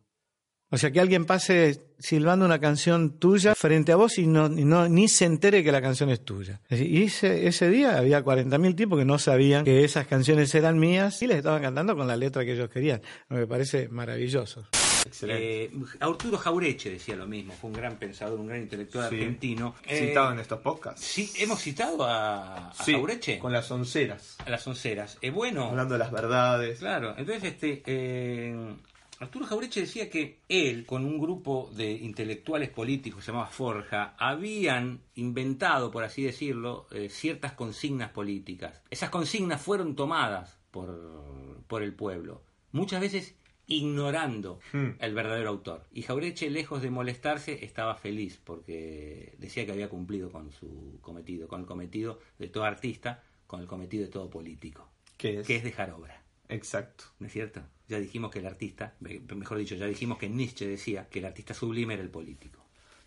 O 0.72 0.78
sea, 0.78 0.90
que 0.90 1.00
alguien 1.00 1.26
pase 1.26 1.94
silbando 2.00 2.46
una 2.46 2.60
canción 2.60 3.20
tuya 3.20 3.54
frente 3.54 3.92
a 3.92 3.96
vos 3.96 4.18
y 4.18 4.26
no, 4.26 4.48
y 4.48 4.66
no 4.66 4.90
ni 4.90 5.08
se 5.08 5.26
entere 5.26 5.64
que 5.64 5.72
la 5.72 5.84
canción 5.84 6.10
es 6.10 6.26
tuya. 6.26 6.62
Y 6.72 7.04
ese, 7.04 7.48
ese 7.48 7.70
día 7.70 8.00
había 8.00 8.26
40.000 8.26 8.76
tipos 8.76 8.98
que 8.98 9.06
no 9.06 9.20
sabían 9.20 9.66
que 9.66 9.84
esas 9.84 10.08
canciones 10.08 10.54
eran 10.56 10.80
mías 10.80 11.22
y 11.22 11.28
les 11.28 11.38
estaban 11.38 11.62
cantando 11.62 11.96
con 11.96 12.08
la 12.08 12.18
letra 12.18 12.44
que 12.44 12.54
ellos 12.54 12.72
querían. 12.72 13.04
Me 13.30 13.46
parece 13.46 13.88
maravilloso. 13.88 14.68
Excelente. 15.06 15.64
Eh, 15.66 15.72
Arturo 16.00 16.38
Jaureche 16.38 16.92
decía 16.92 17.16
lo 17.16 17.28
mismo, 17.28 17.54
fue 17.54 17.70
un 17.70 17.76
gran 17.76 17.98
pensador, 17.98 18.40
un 18.40 18.48
gran 18.48 18.62
intelectual 18.62 19.10
Sí. 19.10 19.16
argentino. 19.16 19.76
Citado 19.88 20.30
Eh, 20.30 20.34
en 20.34 20.40
estos 20.40 20.60
podcasts. 20.60 21.02
Sí, 21.04 21.32
hemos 21.38 21.60
citado 21.62 22.04
a, 22.06 22.70
a 22.70 22.74
Sí, 22.74 22.94
Jaureche, 22.94 23.40
con 23.40 23.52
las 23.52 23.70
onceras. 23.72 24.38
a 24.46 24.50
las 24.50 24.66
onceras. 24.68 25.18
Eh, 25.22 25.30
bueno, 25.32 25.66
Hablando 25.70 25.94
de 25.94 26.00
las 26.00 26.12
verdades. 26.12 26.80
Claro, 26.80 27.14
entonces 27.18 27.44
este 27.44 27.84
eh, 27.86 28.76
Arturo 29.20 29.46
Jaureche 29.46 29.82
decía 29.82 30.10
que 30.10 30.40
él, 30.50 30.86
con 30.86 31.06
un 31.06 31.18
grupo 31.20 31.70
de 31.76 31.92
intelectuales 31.92 32.70
políticos 32.70 33.20
que 33.20 33.26
se 33.26 33.32
llamaba 33.32 33.48
Forja, 33.50 34.16
habían 34.18 35.00
inventado, 35.16 35.92
por 35.92 36.04
así 36.04 36.24
decirlo, 36.24 36.88
eh, 36.92 37.08
ciertas 37.10 37.54
consignas 37.54 38.10
políticas. 38.12 38.82
Esas 38.90 39.10
consignas 39.10 39.62
fueron 39.62 39.96
tomadas 39.96 40.58
por, 40.72 41.62
por 41.68 41.84
el 41.84 41.94
pueblo, 41.94 42.42
muchas 42.74 43.00
veces 43.00 43.36
ignorando 43.68 44.60
Hmm. 44.72 44.92
el 45.00 45.14
verdadero 45.14 45.50
autor. 45.50 45.84
Y 45.92 46.04
Jaureche, 46.04 46.50
lejos 46.50 46.82
de 46.82 46.90
molestarse, 46.90 47.64
estaba 47.66 47.96
feliz 47.96 48.40
porque 48.44 49.34
decía 49.38 49.66
que 49.66 49.72
había 49.72 49.90
cumplido 49.90 50.32
con 50.32 50.52
su 50.52 50.98
cometido, 51.02 51.48
con 51.48 51.62
el 51.62 51.66
cometido 51.66 52.20
de 52.40 52.48
todo 52.48 52.66
artista, 52.66 53.24
con 53.48 53.62
el 53.62 53.68
cometido 53.68 54.06
de 54.06 54.12
todo 54.12 54.30
político, 54.30 54.90
¿Qué 55.18 55.40
es? 55.40 55.48
que 55.48 55.56
es 55.56 55.64
dejar 55.64 55.92
obra. 55.92 56.22
Exacto. 56.50 57.06
¿No 57.20 57.28
es 57.28 57.34
cierto? 57.34 57.62
Ya 57.88 58.00
dijimos 58.00 58.32
que 58.32 58.40
el 58.40 58.46
artista, 58.48 58.96
me- 59.00 59.20
mejor 59.36 59.58
dicho, 59.58 59.76
ya 59.76 59.86
dijimos 59.86 60.18
que 60.18 60.30
Nietzsche 60.30 60.68
decía 60.68 61.08
que 61.10 61.20
el 61.20 61.26
artista 61.26 61.54
sublime 61.54 61.94
era 61.94 62.04
el 62.04 62.10
político. 62.10 62.60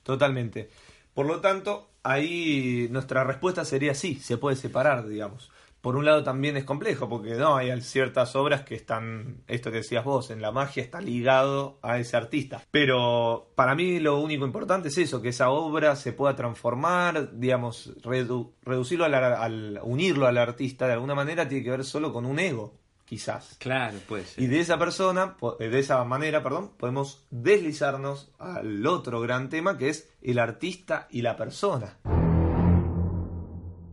Totalmente. 0.03 0.71
Por 1.15 1.27
lo 1.27 1.41
tanto, 1.41 1.91
ahí 2.03 2.89
nuestra 2.91 3.25
respuesta 3.25 3.65
sería 3.65 3.95
sí, 3.95 4.17
se 4.17 4.37
puede 4.37 4.57
separar, 4.57 5.09
digamos. 5.09 5.51
Por 5.87 5.95
un 5.95 6.05
lado 6.05 6.25
también 6.25 6.57
es 6.57 6.65
complejo, 6.65 7.09
porque 7.09 7.35
no, 7.37 7.55
hay 7.55 7.81
ciertas 7.81 8.35
obras 8.35 8.63
que 8.63 8.75
están, 8.75 9.45
esto 9.47 9.71
que 9.71 9.77
decías 9.77 10.05
vos, 10.05 10.33
en 10.33 10.43
la 10.43 10.51
magia 10.51 10.83
está 10.83 11.01
ligado 11.01 11.79
a 11.81 12.01
ese 12.01 12.17
artista. 12.17 12.61
Pero 12.73 13.53
para 13.55 13.77
mí 13.77 14.01
lo 14.01 14.19
único 14.19 14.45
importante 14.45 14.89
es 14.89 14.99
eso, 14.99 15.23
que 15.23 15.29
esa 15.29 15.51
obra 15.51 15.95
se 15.95 16.13
pueda 16.13 16.35
transformar, 16.35 17.39
digamos, 17.39 17.95
redu- 18.03 18.51
reducirlo 18.63 19.05
al, 19.05 19.15
al 19.15 19.81
unirlo 19.85 20.27
al 20.27 20.39
artista 20.39 20.89
de 20.89 20.95
alguna 20.95 21.15
manera 21.15 21.47
tiene 21.47 21.63
que 21.63 21.71
ver 21.71 21.85
solo 21.85 22.13
con 22.13 22.27
un 22.27 22.41
ego, 22.41 22.75
quizás. 23.05 23.55
Claro, 23.61 23.97
pues. 24.09 24.37
Y 24.39 24.49
de 24.49 24.59
esa 24.59 24.81
persona, 24.81 25.37
eh, 25.61 25.69
de 25.69 25.79
esa 25.79 26.03
manera, 26.03 26.43
perdón, 26.43 26.73
podemos 26.77 27.25
deslizarnos 27.31 28.33
al 28.41 28.85
otro 28.89 29.21
gran 29.21 29.51
tema 29.51 29.79
que 29.79 29.91
es 29.91 30.11
el 30.21 30.41
artista 30.41 31.07
y 31.13 31.23
la 31.23 31.37
persona, 31.37 31.97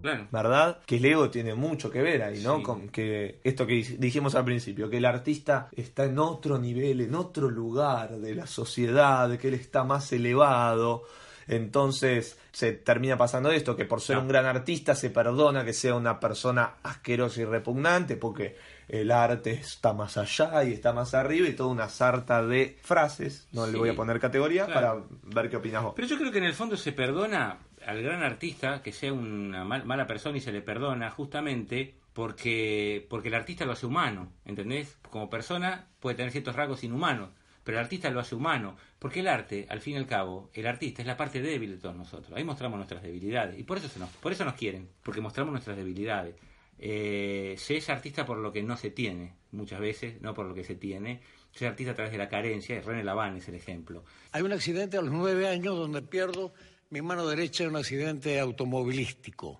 Claro. 0.03 0.27
¿verdad? 0.31 0.77
Que 0.85 0.97
el 0.97 1.05
ego 1.05 1.29
tiene 1.31 1.55
mucho 1.55 1.89
que 1.89 2.01
ver 2.03 2.21
ahí, 2.21 2.43
¿no? 2.43 2.57
Sí. 2.57 2.63
Con 2.63 2.89
que 2.89 3.39
esto 3.43 3.65
que 3.65 3.73
dij- 3.73 3.97
dijimos 3.97 4.35
al 4.35 4.45
principio, 4.45 4.89
que 4.89 4.97
el 4.97 5.05
artista 5.05 5.69
está 5.75 6.03
en 6.05 6.19
otro 6.19 6.59
nivel, 6.59 7.01
en 7.01 7.15
otro 7.15 7.49
lugar 7.49 8.11
de 8.17 8.35
la 8.35 8.45
sociedad, 8.45 9.35
que 9.37 9.47
él 9.47 9.55
está 9.55 9.83
más 9.83 10.11
elevado. 10.13 11.03
Entonces 11.47 12.37
se 12.51 12.71
termina 12.73 13.17
pasando 13.17 13.51
esto, 13.51 13.75
que 13.75 13.85
por 13.85 14.01
ser 14.01 14.15
No. 14.17 14.23
un 14.23 14.27
gran 14.27 14.45
artista 14.45 14.95
se 14.95 15.09
perdona 15.09 15.63
que 15.65 15.73
sea 15.73 15.95
una 15.95 16.19
persona 16.19 16.75
asquerosa 16.83 17.41
y 17.41 17.45
repugnante, 17.45 18.15
porque 18.15 18.55
el 18.87 19.11
arte 19.11 19.51
está 19.51 19.93
más 19.93 20.17
allá 20.17 20.63
y 20.63 20.73
está 20.73 20.93
más 20.93 21.13
arriba 21.13 21.47
y 21.47 21.53
toda 21.53 21.69
una 21.69 21.89
sarta 21.89 22.45
de 22.45 22.77
frases, 22.81 23.47
no 23.53 23.65
le 23.67 23.77
voy 23.77 23.89
a 23.89 23.95
poner 23.95 24.19
categoría 24.19 24.65
claro. 24.65 25.05
para 25.23 25.41
ver 25.41 25.49
qué 25.49 25.57
opinas 25.57 25.83
vos. 25.83 25.93
Pero 25.95 26.07
yo 26.07 26.17
creo 26.17 26.31
que 26.31 26.37
en 26.39 26.43
el 26.45 26.53
fondo 26.53 26.75
se 26.77 26.91
perdona 26.91 27.57
al 27.85 28.01
gran 28.01 28.23
artista 28.23 28.81
que 28.81 28.91
sea 28.91 29.13
una 29.13 29.63
mal- 29.63 29.85
mala 29.85 30.07
persona 30.07 30.37
y 30.37 30.41
se 30.41 30.51
le 30.51 30.61
perdona 30.61 31.09
justamente 31.11 31.95
porque, 32.13 33.05
porque 33.09 33.27
el 33.29 33.33
artista 33.33 33.65
lo 33.65 33.71
hace 33.73 33.85
humano, 33.85 34.31
¿entendés? 34.45 34.97
Como 35.09 35.29
persona 35.29 35.87
puede 35.99 36.15
tener 36.15 36.31
ciertos 36.31 36.55
rasgos 36.55 36.83
inhumanos, 36.83 37.29
pero 37.63 37.77
el 37.77 37.83
artista 37.83 38.09
lo 38.11 38.19
hace 38.19 38.35
humano, 38.35 38.75
porque 38.99 39.21
el 39.21 39.27
arte, 39.27 39.65
al 39.69 39.79
fin 39.81 39.93
y 39.93 39.97
al 39.97 40.05
cabo, 40.05 40.49
el 40.53 40.67
artista 40.67 41.01
es 41.01 41.07
la 41.07 41.17
parte 41.17 41.41
débil 41.41 41.71
de 41.71 41.77
todos 41.77 41.95
nosotros. 41.95 42.33
Ahí 42.37 42.43
mostramos 42.43 42.77
nuestras 42.77 43.01
debilidades 43.01 43.57
y 43.59 43.63
por 43.63 43.77
eso, 43.77 43.87
se 43.87 43.99
nos, 43.99 44.09
por 44.09 44.31
eso 44.31 44.43
nos 44.45 44.55
quieren, 44.55 44.89
porque 45.01 45.21
mostramos 45.21 45.51
nuestras 45.53 45.77
debilidades. 45.77 46.35
Eh, 46.79 47.55
se 47.57 47.77
es 47.77 47.89
artista 47.89 48.25
por 48.25 48.37
lo 48.39 48.51
que 48.51 48.61
no 48.63 48.75
se 48.75 48.89
tiene, 48.89 49.33
muchas 49.51 49.79
veces, 49.79 50.21
no 50.21 50.33
por 50.33 50.45
lo 50.45 50.53
que 50.53 50.63
se 50.63 50.75
tiene. 50.75 51.21
Se 51.51 51.65
es 51.65 51.71
artista 51.71 51.91
a 51.91 51.95
través 51.95 52.11
de 52.11 52.17
la 52.17 52.27
carencia, 52.29 52.81
René 52.81 53.03
Laván 53.03 53.37
es 53.37 53.47
el 53.47 53.55
ejemplo. 53.55 54.03
Hay 54.31 54.41
un 54.41 54.51
accidente 54.51 54.97
a 54.97 55.01
los 55.01 55.11
nueve 55.11 55.47
años 55.47 55.77
donde 55.77 56.01
pierdo 56.01 56.53
mi 56.93 57.01
mano 57.01 57.25
derecha 57.25 57.63
en 57.63 57.71
un 57.71 57.77
accidente 57.77 58.39
automovilístico. 58.39 59.59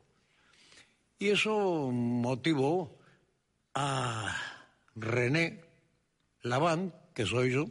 Y 1.17 1.29
eso 1.29 1.89
motivó 1.91 2.99
a 3.73 4.37
René 4.95 5.63
Laván, 6.43 6.93
que 7.15 7.25
soy 7.25 7.53
yo, 7.53 7.65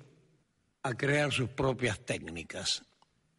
a 0.83 0.95
crear 0.95 1.33
sus 1.33 1.49
propias 1.49 2.01
técnicas. 2.05 2.83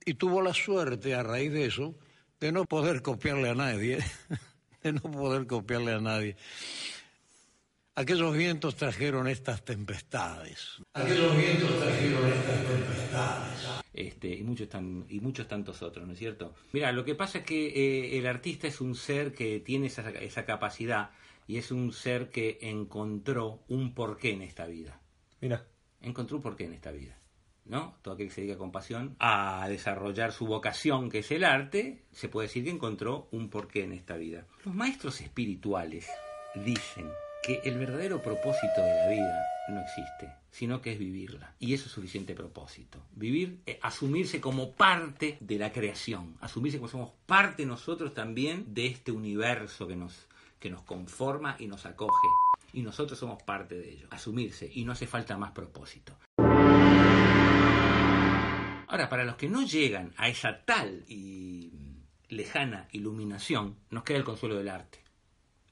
Y 0.06 0.14
tuvo 0.14 0.42
la 0.42 0.54
suerte, 0.54 1.14
a 1.14 1.24
raíz 1.24 1.52
de 1.52 1.66
eso, 1.66 1.94
de 2.40 2.54
no 2.54 2.64
poder 2.64 3.02
copiarle 3.02 3.50
a 3.50 3.56
nadie, 3.56 4.00
de 4.82 4.94
no 4.94 5.02
poder 5.02 5.46
copiarle 5.46 5.92
a 5.92 6.00
nadie. 6.00 6.38
Aquellos 7.96 8.34
vientos 8.34 8.78
trajeron 8.78 9.28
estas 9.28 9.66
tempestades. 9.66 10.78
Aquellos 10.94 11.36
vientos 11.36 11.80
trajeron 11.82 12.32
estas 12.32 12.66
tempestades. 12.66 13.83
Este, 13.94 14.30
y 14.30 14.44
muchos 14.44 14.70
tan, 14.70 15.06
y 15.10 15.20
muchos 15.20 15.48
tantos 15.48 15.82
otros, 15.82 16.06
¿no 16.06 16.14
es 16.14 16.20
cierto? 16.20 16.54
Mira, 16.72 16.92
lo 16.92 17.06
que 17.06 17.16
pasa 17.16 17.40
es 17.40 17.46
que 17.46 17.68
eh, 17.68 18.18
el 18.18 18.28
artista 18.28 18.68
es 18.68 18.82
un 18.82 18.96
ser 18.96 19.34
que 19.34 19.60
tiene 19.60 19.88
esa, 19.88 20.10
esa 20.10 20.46
capacidad 20.46 21.12
y 21.48 21.58
es 21.58 21.72
un 21.72 21.92
ser 21.92 22.30
que 22.30 22.58
encontró 22.62 23.64
un 23.68 23.94
porqué 23.94 24.32
en 24.32 24.42
esta 24.42 24.66
vida. 24.66 25.00
Mira, 25.42 25.66
Encontró 26.04 26.36
un 26.38 26.44
porqué 26.44 26.66
en 26.66 26.74
esta 26.74 26.92
vida. 26.92 27.18
¿No? 27.66 27.96
Todo 28.02 28.16
aquel 28.16 28.28
que 28.28 28.34
se 28.34 28.42
dedica 28.42 28.58
con 28.58 28.74
pasión 28.74 29.16
a 29.20 29.66
desarrollar 29.70 30.34
su 30.34 30.46
vocación, 30.46 31.10
que 31.10 31.20
es 31.20 31.32
el 31.32 31.46
arte, 31.46 32.04
se 32.12 32.28
puede 32.28 32.50
decir 32.50 32.66
que 32.66 32.72
encontró 32.72 33.30
un 33.32 33.50
porqué 33.50 33.86
en 33.86 33.94
esta 33.94 34.18
vida. 34.18 34.46
Los 34.66 34.76
maestros 34.76 35.22
espirituales 35.22 36.10
dicen 36.56 37.10
que 37.44 37.60
el 37.66 37.78
verdadero 37.78 38.22
propósito 38.22 38.82
de 38.82 38.96
la 38.96 39.08
vida 39.10 39.46
no 39.68 39.82
existe, 39.82 40.34
sino 40.50 40.82
que 40.82 40.94
es 40.94 41.00
vivirla. 41.00 41.54
Y 41.60 41.74
eso 41.74 41.88
es 41.88 41.92
suficiente 41.92 42.34
propósito. 42.34 43.00
Vivir, 43.12 43.60
eh, 43.66 43.80
asumirse 43.82 44.40
como 44.40 44.72
parte 44.72 45.38
de 45.42 45.58
la 45.58 45.74
creación, 45.74 46.38
asumirse 46.40 46.78
como 46.78 46.90
somos 46.90 47.12
parte 47.26 47.66
nosotros 47.66 48.14
también 48.14 48.74
de 48.74 48.88
este 48.88 49.12
universo 49.12 49.88
que 49.88 49.98
nos, 49.98 50.28
que 50.60 50.70
nos 50.70 50.84
conforma 50.84 51.58
y 51.60 51.68
nos 51.68 51.86
acoge. 51.86 52.28
Y 52.72 52.82
nosotros 52.82 53.20
somos 53.20 53.44
parte 53.44 53.76
de 53.76 53.92
ello. 53.92 54.08
Asumirse 54.10 54.72
y 54.74 54.86
no 54.86 54.94
hace 54.94 55.06
falta 55.06 55.38
más 55.38 55.52
propósito. 55.52 56.18
Ahora, 58.88 59.10
para 59.10 59.26
los 59.26 59.36
que 59.36 59.50
no 59.50 59.64
llegan 59.64 60.14
a 60.18 60.30
esa 60.30 60.64
tal 60.64 61.04
y 61.08 61.72
lejana 62.30 62.88
iluminación, 62.94 63.76
nos 63.90 64.04
queda 64.04 64.18
el 64.18 64.24
consuelo 64.24 64.56
del 64.56 64.70
arte. 64.70 65.00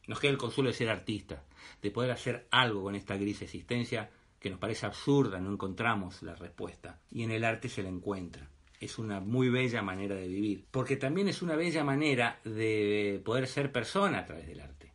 Nos 0.08 0.20
queda 0.20 0.32
el 0.32 0.38
consuelo 0.38 0.70
de 0.70 0.76
ser 0.76 0.90
artistas, 0.90 1.40
de 1.82 1.92
poder 1.92 2.12
hacer 2.12 2.48
algo 2.52 2.84
con 2.84 2.96
esta 2.96 3.18
gris 3.18 3.42
existencia 3.42 4.10
que 4.40 4.50
nos 4.50 4.60
parece 4.60 4.86
absurda, 4.88 5.40
no 5.40 5.52
encontramos 5.52 6.24
la 6.24 6.36
respuesta. 6.36 7.00
Y 7.12 7.24
en 7.24 7.32
el 7.32 7.44
arte 7.44 7.70
se 7.70 7.84
la 7.84 7.90
encuentra. 7.90 8.50
Es 8.80 8.98
una 8.98 9.20
muy 9.20 9.50
bella 9.50 9.84
manera 9.84 10.16
de 10.16 10.28
vivir, 10.28 10.66
porque 10.72 10.96
también 10.96 11.28
es 11.28 11.44
una 11.44 11.56
bella 11.56 11.84
manera 11.84 12.40
de 12.44 13.22
poder 13.24 13.48
ser 13.48 13.72
persona 13.72 14.20
a 14.20 14.26
través 14.26 14.48
del 14.48 14.62
arte. 14.62 14.94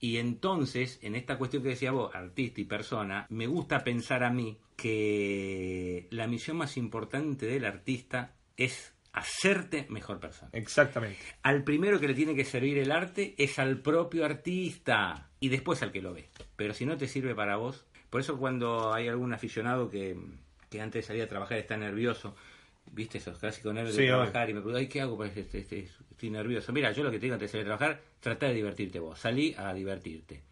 Y 0.00 0.18
entonces, 0.18 0.98
en 1.02 1.14
esta 1.14 1.38
cuestión 1.38 1.62
que 1.62 1.70
decía 1.70 1.92
vos, 1.92 2.14
artista 2.14 2.60
y 2.60 2.64
persona, 2.64 3.26
me 3.30 3.46
gusta 3.46 3.84
pensar 3.84 4.24
a 4.24 4.30
mí 4.30 4.58
que 4.76 6.06
la 6.10 6.26
misión 6.26 6.56
más 6.56 6.76
importante 6.76 7.46
del 7.46 7.64
artista 7.64 8.34
es 8.56 8.94
hacerte 9.12 9.86
mejor 9.88 10.20
persona. 10.20 10.50
exactamente. 10.52 11.18
Al 11.42 11.64
primero 11.64 11.98
que 11.98 12.08
le 12.08 12.14
tiene 12.14 12.34
que 12.34 12.44
servir 12.44 12.78
el 12.78 12.92
arte 12.92 13.34
es 13.38 13.58
al 13.58 13.78
propio 13.80 14.24
artista 14.24 15.30
y 15.40 15.48
después 15.48 15.82
al 15.82 15.92
que 15.92 16.02
lo 16.02 16.12
ve. 16.14 16.28
Pero 16.56 16.74
si 16.74 16.86
no 16.86 16.96
te 16.96 17.08
sirve 17.08 17.34
para 17.34 17.56
vos, 17.56 17.84
por 18.10 18.20
eso 18.20 18.38
cuando 18.38 18.92
hay 18.94 19.08
algún 19.08 19.32
aficionado 19.32 19.90
que, 19.90 20.16
que 20.70 20.80
antes 20.80 21.02
de 21.02 21.06
salir 21.06 21.22
a 21.22 21.28
trabajar 21.28 21.58
está 21.58 21.76
nervioso, 21.76 22.34
viste 22.92 23.18
esos 23.18 23.38
clásicos 23.38 23.74
nervios 23.74 23.96
Sí, 23.96 24.02
de 24.02 24.08
trabajar 24.08 24.48
y 24.50 24.54
me 24.54 24.60
pregunto, 24.60 24.78
ay, 24.78 24.88
¿qué 24.88 25.00
hago? 25.00 25.16
Pues 25.16 25.36
este, 25.36 25.58
este, 25.58 25.88
estoy 26.10 26.30
nervioso. 26.30 26.72
Mira, 26.72 26.92
yo 26.92 27.02
lo 27.02 27.10
que 27.10 27.18
te 27.18 27.26
digo 27.26 27.34
antes 27.34 27.50
de 27.50 27.52
salir 27.58 27.66
a 27.72 27.76
trabajar, 27.76 28.02
trata 28.20 28.46
de 28.46 28.54
divertirte 28.54 28.98
vos, 28.98 29.18
salí 29.18 29.54
a 29.58 29.72
divertirte. 29.74 30.42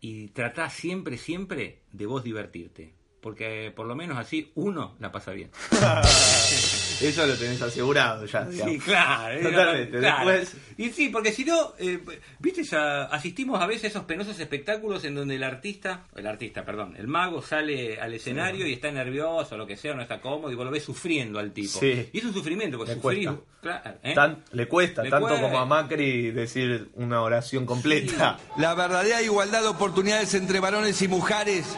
Y 0.00 0.28
trata 0.28 0.68
siempre, 0.68 1.16
siempre 1.16 1.80
de 1.92 2.06
vos 2.06 2.22
divertirte. 2.22 2.92
Porque 3.26 3.72
por 3.74 3.88
lo 3.88 3.96
menos 3.96 4.16
así 4.18 4.52
uno 4.54 4.94
la 5.00 5.10
pasa 5.10 5.32
bien. 5.32 5.50
Eso 7.00 7.26
lo 7.26 7.34
tenés 7.36 7.60
asegurado 7.60 8.24
ya. 8.24 8.46
Sí, 8.46 8.52
digamos. 8.52 8.84
claro. 8.84 9.42
Totalmente. 9.42 9.98
claro. 9.98 10.30
Después, 10.30 10.56
Y 10.78 10.90
sí, 10.90 11.08
porque 11.08 11.32
si 11.32 11.44
no, 11.44 11.74
eh, 11.78 11.98
viste, 12.38 12.62
ya 12.62 13.02
asistimos 13.06 13.60
a 13.60 13.66
veces 13.66 13.84
a 13.84 13.86
esos 13.88 14.04
penosos 14.04 14.38
espectáculos 14.38 15.04
en 15.04 15.16
donde 15.16 15.34
el 15.34 15.42
artista, 15.42 16.04
el 16.14 16.26
artista, 16.26 16.64
perdón, 16.64 16.94
el 16.96 17.08
mago 17.08 17.42
sale 17.42 18.00
al 18.00 18.14
escenario 18.14 18.64
y 18.66 18.72
está 18.74 18.90
nervioso, 18.92 19.56
lo 19.56 19.66
que 19.66 19.76
sea, 19.76 19.92
no 19.94 20.02
está 20.02 20.20
cómodo 20.20 20.52
y 20.52 20.54
vos 20.54 20.64
lo 20.64 20.70
ves 20.70 20.84
sufriendo 20.84 21.40
al 21.40 21.52
tipo. 21.52 21.80
Sí. 21.80 22.08
Y 22.12 22.18
es 22.18 22.24
un 22.24 22.32
sufrimiento, 22.32 22.78
porque 22.78 22.94
Le 22.94 23.00
sufrir, 23.02 23.28
cuesta. 23.28 23.44
claro, 23.60 23.98
¿eh? 24.04 24.14
tan- 24.14 24.44
le 24.52 24.68
cuesta, 24.68 25.02
Le 25.02 25.10
tanto 25.10 25.26
cuesta. 25.26 25.42
como 25.46 25.58
a 25.58 25.66
Macri 25.66 26.30
decir 26.30 26.90
una 26.94 27.20
oración 27.22 27.66
completa. 27.66 28.38
La 28.56 28.74
verdadera 28.74 29.20
igualdad 29.20 29.62
de 29.62 29.68
oportunidades 29.68 30.32
entre 30.34 30.60
varones 30.60 31.02
y 31.02 31.08
mujeres, 31.08 31.76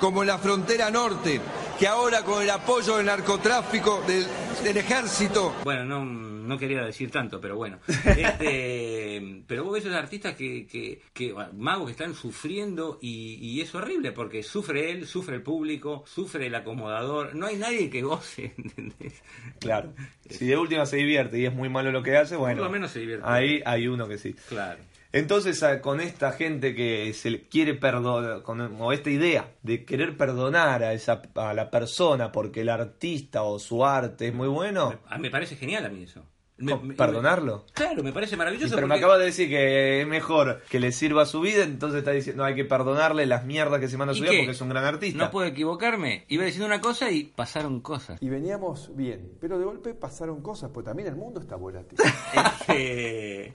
como 0.00 0.22
en 0.22 0.28
la 0.28 0.38
frontera 0.38 0.90
norte, 0.90 1.40
que 1.78 1.86
ahora 1.86 2.22
con 2.22 2.42
el 2.42 2.50
apoyo 2.50 2.96
del 2.96 3.06
narcotráfico, 3.06 4.02
del, 4.06 4.26
del 4.64 4.76
ejército, 4.76 5.54
Bueno, 5.62 5.84
no, 5.84 6.04
no 6.04 6.58
quería 6.58 6.82
decir 6.82 7.10
tanto, 7.10 7.40
pero 7.40 7.56
bueno. 7.56 7.78
Este, 8.16 9.42
pero 9.46 9.64
vos 9.64 9.74
ves 9.74 9.84
esos 9.84 9.96
artistas 9.96 10.34
que, 10.34 10.66
que, 10.66 11.00
que 11.12 11.32
bueno, 11.32 11.50
magos 11.56 11.86
que 11.86 11.92
están 11.92 12.14
sufriendo 12.14 12.98
y, 13.00 13.34
y 13.34 13.60
es 13.60 13.74
horrible 13.74 14.12
porque 14.12 14.42
sufre 14.42 14.90
él, 14.90 15.06
sufre 15.06 15.36
el 15.36 15.42
público, 15.42 16.04
sufre 16.06 16.46
el 16.46 16.54
acomodador. 16.54 17.34
No 17.34 17.46
hay 17.46 17.56
nadie 17.56 17.90
que 17.90 18.02
goce, 18.02 18.54
¿entendés? 18.58 19.22
Claro. 19.60 19.92
Si 20.28 20.46
de 20.46 20.56
última 20.56 20.86
se 20.86 20.96
divierte 20.96 21.38
y 21.38 21.46
es 21.46 21.54
muy 21.54 21.68
malo 21.68 21.92
lo 21.92 22.02
que 22.02 22.16
hace, 22.16 22.36
bueno. 22.36 22.56
Por 22.56 22.66
lo 22.66 22.72
menos 22.72 22.90
se 22.90 23.00
divierte. 23.00 23.24
Ahí 23.28 23.62
hay 23.64 23.86
uno 23.86 24.08
que 24.08 24.18
sí. 24.18 24.34
Claro. 24.48 24.80
Entonces, 25.12 25.64
con 25.82 26.00
esta 26.00 26.32
gente 26.32 26.74
que 26.74 27.12
se 27.14 27.30
le 27.30 27.48
quiere 27.48 27.74
perdonar, 27.74 28.42
con 28.42 28.60
o 28.80 28.92
esta 28.92 29.10
idea 29.10 29.52
de 29.62 29.84
querer 29.84 30.16
perdonar 30.16 30.82
a 30.84 30.92
esa 30.92 31.22
a 31.34 31.52
la 31.54 31.70
persona 31.70 32.30
porque 32.30 32.60
el 32.60 32.68
artista 32.68 33.42
o 33.42 33.58
su 33.58 33.84
arte 33.84 34.28
es 34.28 34.34
muy 34.34 34.48
bueno, 34.48 34.94
Ah, 35.08 35.18
me 35.18 35.30
parece 35.30 35.56
genial 35.56 35.84
a 35.86 35.88
mí 35.88 36.04
eso. 36.04 36.24
Me- 36.58 36.72
¿Con- 36.76 36.88
me- 36.88 36.94
perdonarlo? 36.94 37.64
Claro, 37.72 38.02
me 38.02 38.12
parece 38.12 38.36
maravilloso. 38.36 38.74
pero 38.74 38.86
me 38.86 38.92
porque- 38.94 39.04
acaba 39.04 39.18
de 39.18 39.24
decir 39.24 39.48
que 39.48 40.02
es 40.02 40.06
mejor 40.06 40.60
que 40.68 40.78
le 40.78 40.92
sirva 40.92 41.22
a 41.22 41.26
su 41.26 41.40
vida, 41.40 41.64
entonces 41.64 42.00
está 42.00 42.10
diciendo 42.10 42.42
no 42.42 42.46
hay 42.46 42.54
que 42.54 42.66
perdonarle 42.66 43.24
las 43.24 43.46
mierdas 43.46 43.80
que 43.80 43.88
se 43.88 43.96
manda 43.96 44.12
a 44.12 44.14
¿Y 44.14 44.18
su 44.18 44.22
vida 44.24 44.32
qué? 44.32 44.38
porque 44.40 44.50
es 44.52 44.60
un 44.60 44.68
gran 44.68 44.84
artista. 44.84 45.24
No 45.24 45.30
puedo 45.30 45.46
equivocarme. 45.48 46.26
Iba 46.28 46.44
diciendo 46.44 46.66
una 46.66 46.82
cosa 46.82 47.10
y 47.10 47.24
pasaron 47.24 47.80
cosas. 47.80 48.22
Y 48.22 48.28
veníamos 48.28 48.94
bien, 48.94 49.32
pero 49.40 49.58
de 49.58 49.64
golpe 49.64 49.94
pasaron 49.94 50.42
cosas, 50.42 50.70
pues 50.74 50.84
también 50.84 51.08
el 51.08 51.16
mundo 51.16 51.40
está 51.40 51.56
volátil. 51.56 51.98
Este, 52.68 53.52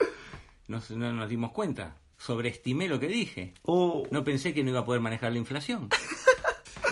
nos- 0.68 0.90
no 0.90 1.12
nos 1.12 1.28
dimos 1.28 1.52
cuenta. 1.52 1.96
Sobreestimé 2.18 2.88
lo 2.88 2.98
que 2.98 3.08
dije. 3.08 3.52
Oh. 3.62 4.06
No 4.10 4.24
pensé 4.24 4.54
que 4.54 4.64
no 4.64 4.70
iba 4.70 4.80
a 4.80 4.84
poder 4.84 5.00
manejar 5.02 5.32
la 5.32 5.38
inflación. 5.38 5.88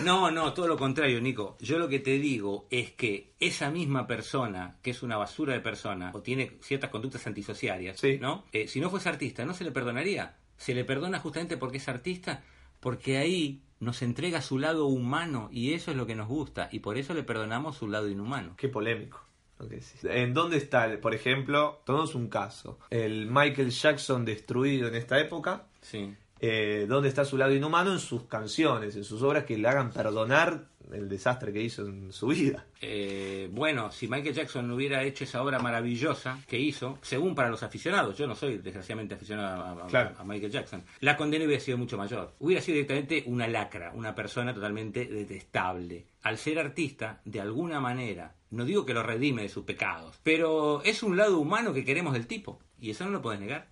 No, 0.03 0.31
no, 0.31 0.53
todo 0.55 0.67
lo 0.67 0.77
contrario, 0.77 1.21
Nico. 1.21 1.57
Yo 1.61 1.79
lo 1.79 1.89
que 1.89 2.01
te 2.01 2.19
digo 2.19 2.67
es 2.69 2.91
que 2.91 3.33
esa 3.39 3.71
misma 3.71 4.07
persona, 4.09 4.77
que 4.83 4.91
es 4.91 5.03
una 5.05 5.17
basura 5.17 5.53
de 5.55 5.61
persona, 5.61 6.11
o 6.15 6.21
tiene 6.21 6.59
ciertas 6.63 6.91
conductas 6.91 7.27
antisociarias, 7.29 8.01
Sí. 8.01 8.19
¿no? 8.21 8.45
Eh, 8.53 8.67
si 8.67 8.81
no 8.81 8.91
fuese 8.91 9.09
artista, 9.09 9.45
¿no 9.45 9.55
se 9.55 9.63
le 9.65 9.71
perdonaría? 9.71 10.35
Se 10.57 10.75
le 10.75 10.85
perdona 10.85 11.21
justamente 11.21 11.57
porque 11.57 11.77
es 11.79 11.89
artista, 11.89 12.43
porque 12.81 13.19
ahí 13.19 13.63
nos 13.79 14.03
entrega 14.03 14.43
su 14.43 14.59
lado 14.59 14.87
humano 14.87 15.49
y 15.53 15.75
eso 15.75 15.93
es 15.93 15.97
lo 15.97 16.07
que 16.07 16.17
nos 16.17 16.29
gusta, 16.29 16.69
y 16.73 16.81
por 16.81 16.99
eso 16.99 17.15
le 17.15 17.23
perdonamos 17.23 17.77
su 17.77 17.87
lado 17.87 18.09
inhumano. 18.09 18.57
Qué 18.57 18.69
polémico. 18.69 19.23
Que. 19.69 19.81
¿En 20.05 20.35
dónde 20.35 20.57
está, 20.57 20.87
el- 20.87 20.99
por 20.99 21.15
ejemplo, 21.15 21.81
tenemos 21.85 22.15
un 22.15 22.29
caso, 22.29 22.79
el 22.91 23.27
Michael 23.31 23.71
Jackson 23.71 24.25
destruido 24.25 24.89
en 24.89 24.95
esta 24.95 25.19
época, 25.21 25.65
Sí. 25.81 26.15
Eh, 26.47 26.87
dónde 26.89 27.09
está 27.09 27.25
su 27.25 27.37
lado 27.39 27.55
inhumano 27.55 27.93
en 27.93 27.99
sus 28.01 28.25
canciones, 28.25 28.97
en 28.97 29.05
sus 29.05 29.23
obras 29.23 29.45
que 29.45 29.57
le 29.57 29.69
hagan 29.69 29.91
perdonar 29.93 30.67
el 30.93 31.09
desastre 31.09 31.53
que 31.53 31.63
hizo 31.63 31.87
en 31.87 32.13
su 32.13 32.27
vida? 32.29 32.67
Eh, 32.81 33.49
bueno, 33.53 33.91
si 33.91 34.07
Michael 34.09 34.35
Jackson 34.35 34.69
no 34.69 34.75
hubiera 34.75 35.03
hecho 35.03 35.25
esa 35.25 35.43
obra 35.43 35.59
maravillosa 35.59 36.39
que 36.47 36.59
hizo, 36.59 36.99
según 37.03 37.35
para 37.35 37.49
los 37.49 37.63
aficionados, 37.63 38.17
yo 38.19 38.27
no 38.27 38.35
soy 38.35 38.59
desgraciadamente 38.59 39.15
aficionado 39.15 39.63
a, 39.63 39.85
a- 39.85 39.87
Claro. 39.87 40.15
a 40.19 40.25
Michael 40.25 40.53
Jackson, 40.53 40.85
la 41.01 41.17
condena 41.17 41.47
hubiera 41.47 41.63
sido 41.63 41.79
mucho 41.79 41.97
mayor. 41.97 42.35
Hubiera 42.39 42.61
sido 42.63 42.75
directamente 42.75 43.23
una 43.27 43.49
lacra, 43.49 43.93
una 43.95 44.15
persona 44.15 44.53
totalmente 44.53 45.07
detestable. 45.07 46.07
Al 46.23 46.39
ser 46.39 46.59
artista, 46.59 47.21
de 47.25 47.41
alguna 47.41 47.81
manera, 47.81 48.35
no 48.51 48.65
digo 48.65 48.85
que 48.87 48.95
lo 48.95 49.03
redime 49.03 49.43
de 49.43 49.49
sus 49.49 49.65
pecados, 49.65 50.21
pero 50.23 50.83
es 50.85 51.03
un 51.03 51.17
lado 51.17 51.39
humano 51.39 51.73
que 51.73 51.85
queremos 51.85 52.13
del 52.13 52.27
tipo, 52.27 52.61
y 52.79 52.91
eso 52.91 53.05
no 53.05 53.11
lo 53.11 53.23
puedes 53.23 53.41
negar. 53.41 53.69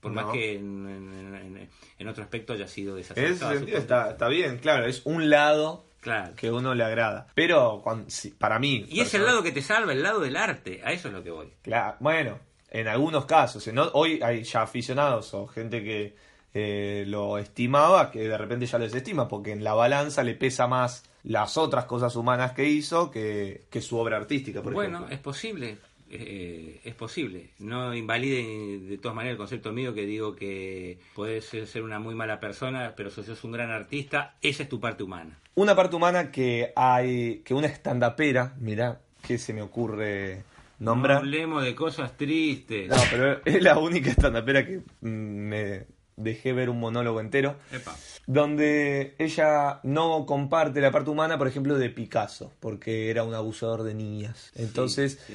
Por 0.00 0.12
No. 0.12 0.22
más 0.22 0.32
que 0.32 0.54
en, 0.54 0.86
en- 0.88 1.34
en- 1.34 1.68
en 1.98 2.08
otro 2.08 2.22
aspecto 2.22 2.52
haya 2.52 2.68
sido 2.68 2.94
En 2.96 3.00
ese 3.00 3.14
desacertado. 3.14 3.54
sentido 3.56 3.78
está, 3.78 4.10
está 4.10 4.28
bien, 4.28 4.58
claro, 4.58 4.86
es 4.86 5.02
un 5.04 5.28
lado 5.30 5.84
Claro. 6.00 6.34
que 6.36 6.50
uno 6.52 6.74
le 6.74 6.84
agrada. 6.84 7.26
Pero 7.34 7.80
cuan- 7.82 8.08
si- 8.08 8.30
para 8.30 8.58
mí... 8.60 8.86
Y 8.88 9.00
es 9.00 9.12
el 9.14 9.24
lado 9.26 9.42
que 9.42 9.50
te 9.52 9.60
salva, 9.62 9.92
el 9.92 10.02
lado 10.02 10.20
del 10.20 10.36
arte, 10.36 10.80
a 10.84 10.92
eso 10.92 11.08
es 11.08 11.14
lo 11.14 11.22
que 11.24 11.30
voy. 11.32 11.52
Claro, 11.62 11.96
bueno, 12.00 12.38
en 12.70 12.86
algunos 12.86 13.24
casos. 13.26 13.66
en 13.66 13.78
hoy 13.78 14.20
hay 14.22 14.44
ya 14.44 14.62
aficionados 14.62 15.34
o 15.34 15.46
gente 15.48 15.82
que 15.82 16.14
eh, 16.54 17.04
lo 17.06 17.36
estimaba 17.38 18.10
que 18.10 18.20
de 18.28 18.38
repente 18.38 18.66
ya 18.66 18.78
lo 18.78 18.84
desestima 18.84 19.28
porque 19.28 19.52
en 19.52 19.62
la 19.64 19.74
balanza 19.74 20.22
le 20.22 20.34
pesa 20.34 20.66
más 20.66 21.04
las 21.24 21.58
otras 21.58 21.84
cosas 21.84 22.16
humanas 22.16 22.52
que 22.52 22.64
hizo 22.64 23.10
que, 23.10 23.66
que 23.70 23.82
su 23.82 23.98
obra 23.98 24.16
artística, 24.16 24.62
por 24.62 24.72
bueno, 24.72 24.98
ejemplo. 24.98 25.14
es 25.14 25.20
posible, 25.20 25.78
eh, 26.10 26.80
es 26.84 26.94
posible. 26.94 27.50
No 27.58 27.94
invalide 27.94 28.78
de 28.78 28.98
todas 28.98 29.14
maneras 29.14 29.32
el 29.34 29.38
concepto 29.38 29.72
mío 29.72 29.94
que 29.94 30.06
digo 30.06 30.34
que 30.36 30.98
puedes 31.14 31.44
ser 31.44 31.82
una 31.82 31.98
muy 31.98 32.14
mala 32.14 32.40
persona, 32.40 32.94
pero 32.96 33.10
si 33.10 33.22
sos 33.22 33.42
un 33.44 33.52
gran 33.52 33.70
artista, 33.70 34.34
esa 34.42 34.62
es 34.62 34.68
tu 34.68 34.80
parte 34.80 35.02
humana. 35.02 35.38
Una 35.54 35.74
parte 35.74 35.96
humana 35.96 36.30
que 36.30 36.72
hay, 36.76 37.42
que 37.44 37.54
una 37.54 37.66
estandapera, 37.66 38.54
mirá, 38.60 39.00
que 39.26 39.38
se 39.38 39.52
me 39.52 39.62
ocurre 39.62 40.44
No 40.78 40.92
nombrar. 40.94 41.18
hablemos 41.18 41.64
de 41.64 41.74
cosas 41.74 42.16
tristes. 42.16 42.88
No, 42.88 42.96
pero 43.10 43.40
es 43.44 43.62
la 43.62 43.78
única 43.78 44.10
estandapera 44.10 44.64
que 44.64 44.78
mm, 45.00 45.06
me 45.08 45.86
dejé 46.16 46.52
ver 46.52 46.68
un 46.70 46.80
monólogo 46.80 47.20
entero. 47.20 47.56
Epa. 47.72 47.94
donde 48.26 49.14
ella 49.18 49.80
no 49.84 50.26
comparte 50.26 50.80
la 50.80 50.90
parte 50.90 51.10
humana, 51.10 51.38
por 51.38 51.48
ejemplo, 51.48 51.78
de 51.78 51.90
Picasso, 51.90 52.52
porque 52.60 53.10
era 53.10 53.24
un 53.24 53.34
abusador 53.34 53.82
de 53.84 53.94
niñas. 53.94 54.52
Entonces, 54.54 55.18
Sí, 55.26 55.34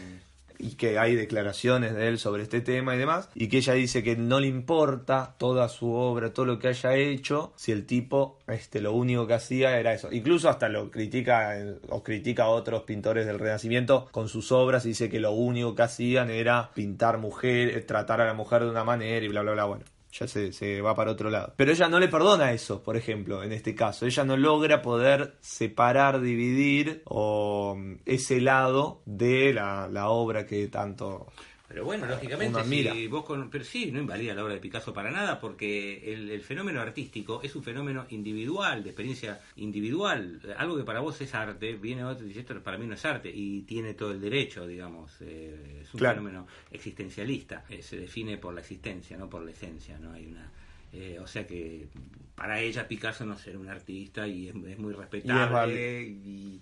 y 0.63 0.75
que 0.75 0.97
hay 0.97 1.15
declaraciones 1.15 1.93
de 1.93 2.07
él 2.07 2.17
sobre 2.17 2.43
este 2.43 2.61
tema 2.61 2.95
y 2.95 2.97
demás, 2.97 3.29
y 3.35 3.49
que 3.49 3.57
ella 3.57 3.73
dice 3.73 4.01
que 4.01 4.15
no 4.15 4.39
le 4.39 4.47
importa 4.47 5.35
toda 5.37 5.67
su 5.67 5.93
obra, 5.93 6.33
todo 6.33 6.45
lo 6.45 6.59
que 6.59 6.69
haya 6.69 6.95
hecho, 6.95 7.51
si 7.57 7.71
el 7.71 7.85
tipo 7.85 8.39
este 8.47 8.79
lo 8.79 8.93
único 8.93 9.27
que 9.27 9.33
hacía 9.33 9.77
era 9.77 9.93
eso. 9.93 10.09
Incluso 10.11 10.49
hasta 10.49 10.69
lo 10.69 10.89
critica 10.89 11.59
eh, 11.59 11.75
o 11.89 12.01
critica 12.01 12.45
a 12.45 12.49
otros 12.49 12.83
pintores 12.83 13.25
del 13.25 13.39
Renacimiento 13.39 14.07
con 14.11 14.29
sus 14.29 14.51
obras 14.51 14.85
y 14.85 14.89
dice 14.89 15.09
que 15.09 15.19
lo 15.19 15.31
único 15.31 15.75
que 15.75 15.83
hacían 15.83 16.29
era 16.29 16.71
pintar 16.73 17.17
mujer, 17.17 17.85
tratar 17.85 18.21
a 18.21 18.25
la 18.25 18.33
mujer 18.33 18.63
de 18.63 18.69
una 18.69 18.83
manera 18.83 19.25
y 19.25 19.27
bla 19.27 19.41
bla 19.41 19.51
bla, 19.51 19.65
bueno. 19.65 19.92
Ya 20.13 20.27
se, 20.27 20.53
se 20.53 20.79
va 20.81 20.93
para 20.93 21.11
otro 21.11 21.31
lado. 21.31 21.53
Pero 21.57 21.71
ella 21.71 21.89
no 21.89 21.99
le 21.99 22.07
perdona 22.07 22.51
eso, 22.51 22.83
por 22.83 22.95
ejemplo, 22.95 23.41
en 23.41 23.51
este 23.51 23.73
caso. 23.73 24.05
Ella 24.05 24.23
no 24.23 24.37
logra 24.37 24.83
poder 24.83 25.37
separar, 25.41 26.21
dividir 26.21 27.01
o 27.05 27.75
ese 28.05 28.39
lado 28.39 29.01
de 29.05 29.53
la, 29.53 29.87
la 29.87 30.09
obra 30.09 30.45
que 30.45 30.67
tanto 30.67 31.27
Pero 31.73 31.85
bueno, 31.85 32.05
lógicamente, 32.05 32.63
si 32.63 33.07
vos 33.07 33.25
con... 33.25 33.49
Pero 33.49 33.63
sí, 33.63 33.91
no 33.91 33.99
invalida 33.99 34.35
la 34.35 34.43
obra 34.43 34.53
de 34.53 34.59
Picasso 34.59 34.93
para 34.93 35.09
nada, 35.09 35.39
porque 35.39 36.13
el, 36.13 36.29
el 36.29 36.41
fenómeno 36.41 36.79
artístico 36.79 37.41
es 37.41 37.55
un 37.55 37.63
fenómeno 37.63 38.05
individual, 38.11 38.83
de 38.83 38.91
experiencia 38.91 39.41
individual. 39.55 40.39
Algo 40.55 40.77
que 40.77 40.83
para 40.83 40.99
vos 40.99 41.19
es 41.21 41.33
arte, 41.33 41.73
viene 41.73 42.03
otro 42.03 42.25
y 42.25 42.27
dice, 42.27 42.41
esto 42.41 42.61
para 42.61 42.77
mí 42.77 42.85
no 42.85 42.93
es 42.93 43.03
arte, 43.05 43.31
y 43.33 43.61
tiene 43.63 43.95
todo 43.95 44.11
el 44.11 44.21
derecho, 44.21 44.67
digamos. 44.67 45.11
eh, 45.21 45.79
es 45.81 45.91
un 45.95 45.99
Claro. 45.99 46.17
fenómeno 46.19 46.47
existencialista, 46.69 47.65
eh, 47.69 47.81
se 47.81 47.97
define 47.97 48.37
por 48.37 48.53
la 48.53 48.61
existencia, 48.61 49.17
no 49.17 49.27
por 49.27 49.43
la 49.43 49.49
esencia, 49.49 49.97
no 49.97 50.11
hay 50.13 50.27
una... 50.27 50.51
eh, 50.93 51.17
o 51.19 51.25
sea 51.25 51.47
que 51.47 51.87
para 52.35 52.61
ella 52.61 52.87
Picasso 52.87 53.25
no 53.25 53.35
ser 53.35 53.57
un 53.57 53.67
artista 53.67 54.27
y 54.27 54.49
es, 54.49 54.55
es 54.55 54.77
muy 54.77 54.93
respetable 54.93 56.03
y, 56.03 56.61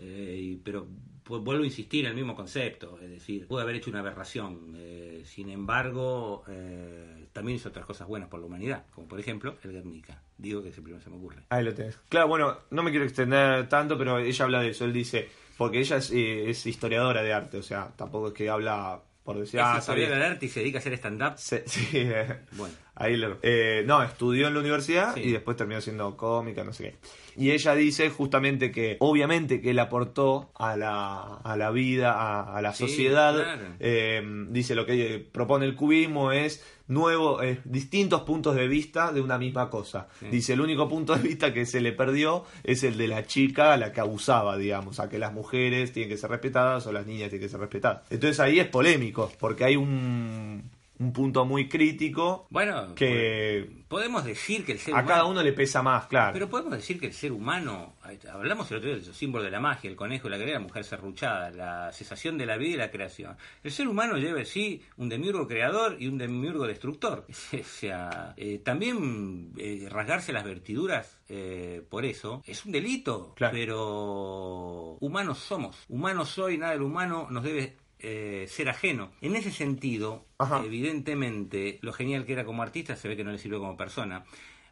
eh, 0.00 0.58
pero 0.64 0.86
pu- 1.24 1.42
vuelvo 1.42 1.62
a 1.62 1.66
insistir 1.66 2.04
en 2.04 2.10
el 2.10 2.16
mismo 2.16 2.34
concepto, 2.34 2.98
es 3.00 3.10
decir, 3.10 3.46
pudo 3.46 3.60
haber 3.60 3.76
hecho 3.76 3.90
una 3.90 4.00
aberración, 4.00 4.72
eh, 4.76 5.22
sin 5.24 5.50
embargo, 5.50 6.42
eh, 6.48 7.26
también 7.32 7.56
hizo 7.56 7.68
otras 7.68 7.86
cosas 7.86 8.08
buenas 8.08 8.28
por 8.28 8.40
la 8.40 8.46
humanidad, 8.46 8.86
como 8.94 9.06
por 9.06 9.20
ejemplo 9.20 9.56
el 9.62 9.72
Guernica, 9.72 10.22
digo 10.38 10.62
que 10.62 10.70
es 10.70 10.76
el 10.76 10.82
primero 10.82 11.02
se 11.04 11.10
me 11.10 11.16
ocurre. 11.16 11.42
Ahí 11.50 11.64
lo 11.64 11.74
tenés. 11.74 11.96
Claro, 12.08 12.28
bueno, 12.28 12.56
no 12.70 12.82
me 12.82 12.90
quiero 12.90 13.04
extender 13.04 13.68
tanto, 13.68 13.96
pero 13.98 14.18
ella 14.18 14.44
habla 14.44 14.60
de 14.62 14.70
eso. 14.70 14.84
Él 14.84 14.92
dice, 14.92 15.28
porque 15.58 15.78
ella 15.80 15.96
es, 15.98 16.10
eh, 16.10 16.50
es 16.50 16.66
historiadora 16.66 17.22
de 17.22 17.32
arte, 17.32 17.58
o 17.58 17.62
sea, 17.62 17.92
tampoco 17.96 18.28
es 18.28 18.34
que 18.34 18.48
habla 18.48 19.02
por 19.24 19.38
decir, 19.38 19.60
ah, 19.60 19.74
arte 19.76 20.46
y 20.46 20.48
se 20.48 20.60
dedica 20.60 20.78
a 20.78 20.80
hacer 20.80 20.92
stand-up. 20.94 21.34
Se- 21.36 21.62
sí, 21.68 21.88
eh, 21.94 22.40
Bueno. 22.52 22.74
ahí 22.94 23.16
lo- 23.16 23.38
eh, 23.42 23.84
no, 23.86 24.02
estudió 24.02 24.48
en 24.48 24.54
la 24.54 24.60
universidad 24.60 25.14
Sí. 25.14 25.20
y 25.20 25.32
después 25.32 25.56
terminó 25.56 25.80
siendo 25.80 26.16
cómica, 26.16 26.64
no 26.64 26.72
sé 26.72 26.84
qué. 26.84 26.96
Y 27.36 27.52
ella 27.52 27.74
dice 27.74 28.10
justamente 28.10 28.70
que, 28.72 28.96
obviamente, 29.00 29.60
que 29.60 29.70
él 29.70 29.78
aportó 29.78 30.50
a 30.56 30.76
la, 30.76 31.36
a 31.36 31.56
la 31.56 31.70
vida, 31.70 32.12
a, 32.12 32.56
a 32.56 32.60
la 32.62 32.72
Sí, 32.72 32.86
sociedad. 32.86 33.34
claro. 33.34 33.62
Eh, 33.78 34.22
dice 34.48 34.74
lo 34.74 34.84
que 34.86 35.24
propone 35.30 35.64
el 35.66 35.76
cubismo 35.76 36.32
es 36.32 36.64
nuevo, 36.90 37.42
eh, 37.42 37.60
distintos 37.64 38.22
puntos 38.22 38.54
de 38.54 38.68
vista 38.68 39.12
de 39.12 39.20
una 39.20 39.38
misma 39.38 39.70
cosa. 39.70 40.08
Sí. 40.18 40.26
Dice 40.26 40.52
el 40.52 40.60
único 40.60 40.88
punto 40.88 41.16
de 41.16 41.22
vista 41.22 41.54
que 41.54 41.64
se 41.64 41.80
le 41.80 41.92
perdió 41.92 42.44
es 42.64 42.82
el 42.82 42.98
de 42.98 43.08
la 43.08 43.26
chica 43.26 43.72
a 43.72 43.76
la 43.76 43.92
que 43.92 44.00
abusaba, 44.00 44.56
digamos, 44.56 45.00
a 45.00 45.08
que 45.08 45.18
las 45.18 45.32
mujeres 45.32 45.92
tienen 45.92 46.10
que 46.10 46.16
ser 46.16 46.30
respetadas 46.30 46.86
o 46.86 46.92
las 46.92 47.06
niñas 47.06 47.30
tienen 47.30 47.46
que 47.46 47.50
ser 47.50 47.60
respetadas. 47.60 48.02
Entonces 48.10 48.40
ahí 48.40 48.58
es 48.58 48.66
polémico, 48.66 49.30
porque 49.38 49.64
hay 49.64 49.76
un 49.76 50.70
un 51.00 51.12
punto 51.12 51.44
muy 51.46 51.68
crítico 51.68 52.46
Bueno, 52.50 52.94
que 52.94 53.84
podemos 53.88 54.24
decir 54.24 54.64
que 54.64 54.72
el 54.72 54.78
ser 54.78 54.92
a 54.94 54.98
humano... 54.98 55.08
cada 55.08 55.24
uno 55.24 55.42
le 55.42 55.52
pesa 55.52 55.82
más, 55.82 56.06
claro. 56.06 56.32
Pero 56.34 56.48
podemos 56.48 56.74
decir 56.74 57.00
que 57.00 57.06
el 57.06 57.12
ser 57.14 57.32
humano, 57.32 57.94
hablamos 58.32 58.70
el 58.70 58.76
otro 58.76 58.90
día 58.90 58.98
del 59.02 59.14
símbolo 59.14 59.42
de 59.44 59.50
la 59.50 59.60
magia, 59.60 59.88
el 59.90 59.96
conejo, 59.96 60.28
la 60.28 60.36
guerrera, 60.36 60.58
la 60.58 60.66
mujer 60.66 60.84
serruchada, 60.84 61.50
la 61.50 61.90
cesación 61.92 62.36
de 62.38 62.46
la 62.46 62.56
vida 62.58 62.74
y 62.74 62.76
la 62.76 62.90
creación. 62.90 63.36
El 63.64 63.72
ser 63.72 63.88
humano 63.88 64.18
lleva 64.18 64.44
sí 64.44 64.82
un 64.98 65.08
demiurgo 65.08 65.48
creador 65.48 65.96
y 65.98 66.06
un 66.06 66.18
demiurgo 66.18 66.66
destructor. 66.66 67.26
O 67.60 67.64
sea, 67.64 68.34
eh, 68.36 68.58
también 68.58 69.52
eh, 69.56 69.86
rasgarse 69.90 70.32
las 70.32 70.44
vertiduras 70.44 71.18
eh, 71.28 71.82
por 71.88 72.04
eso 72.04 72.42
es 72.46 72.64
un 72.66 72.72
delito, 72.72 73.32
Claro. 73.36 73.52
pero 73.56 74.96
humanos 75.00 75.38
somos. 75.38 75.76
Humanos 75.88 76.28
soy, 76.30 76.58
nada 76.58 76.72
del 76.72 76.82
humano 76.82 77.26
nos 77.30 77.42
debe 77.42 77.76
eh, 78.02 78.46
ser 78.48 78.68
ajeno. 78.68 79.12
En 79.20 79.36
ese 79.36 79.50
sentido, 79.50 80.24
Ajá. 80.38 80.62
evidentemente, 80.64 81.78
lo 81.82 81.92
genial 81.92 82.24
que 82.24 82.32
era 82.32 82.44
como 82.44 82.62
artista 82.62 82.96
se 82.96 83.08
ve 83.08 83.16
que 83.16 83.24
no 83.24 83.32
le 83.32 83.38
sirvió 83.38 83.58
como 83.58 83.76
persona 83.76 84.24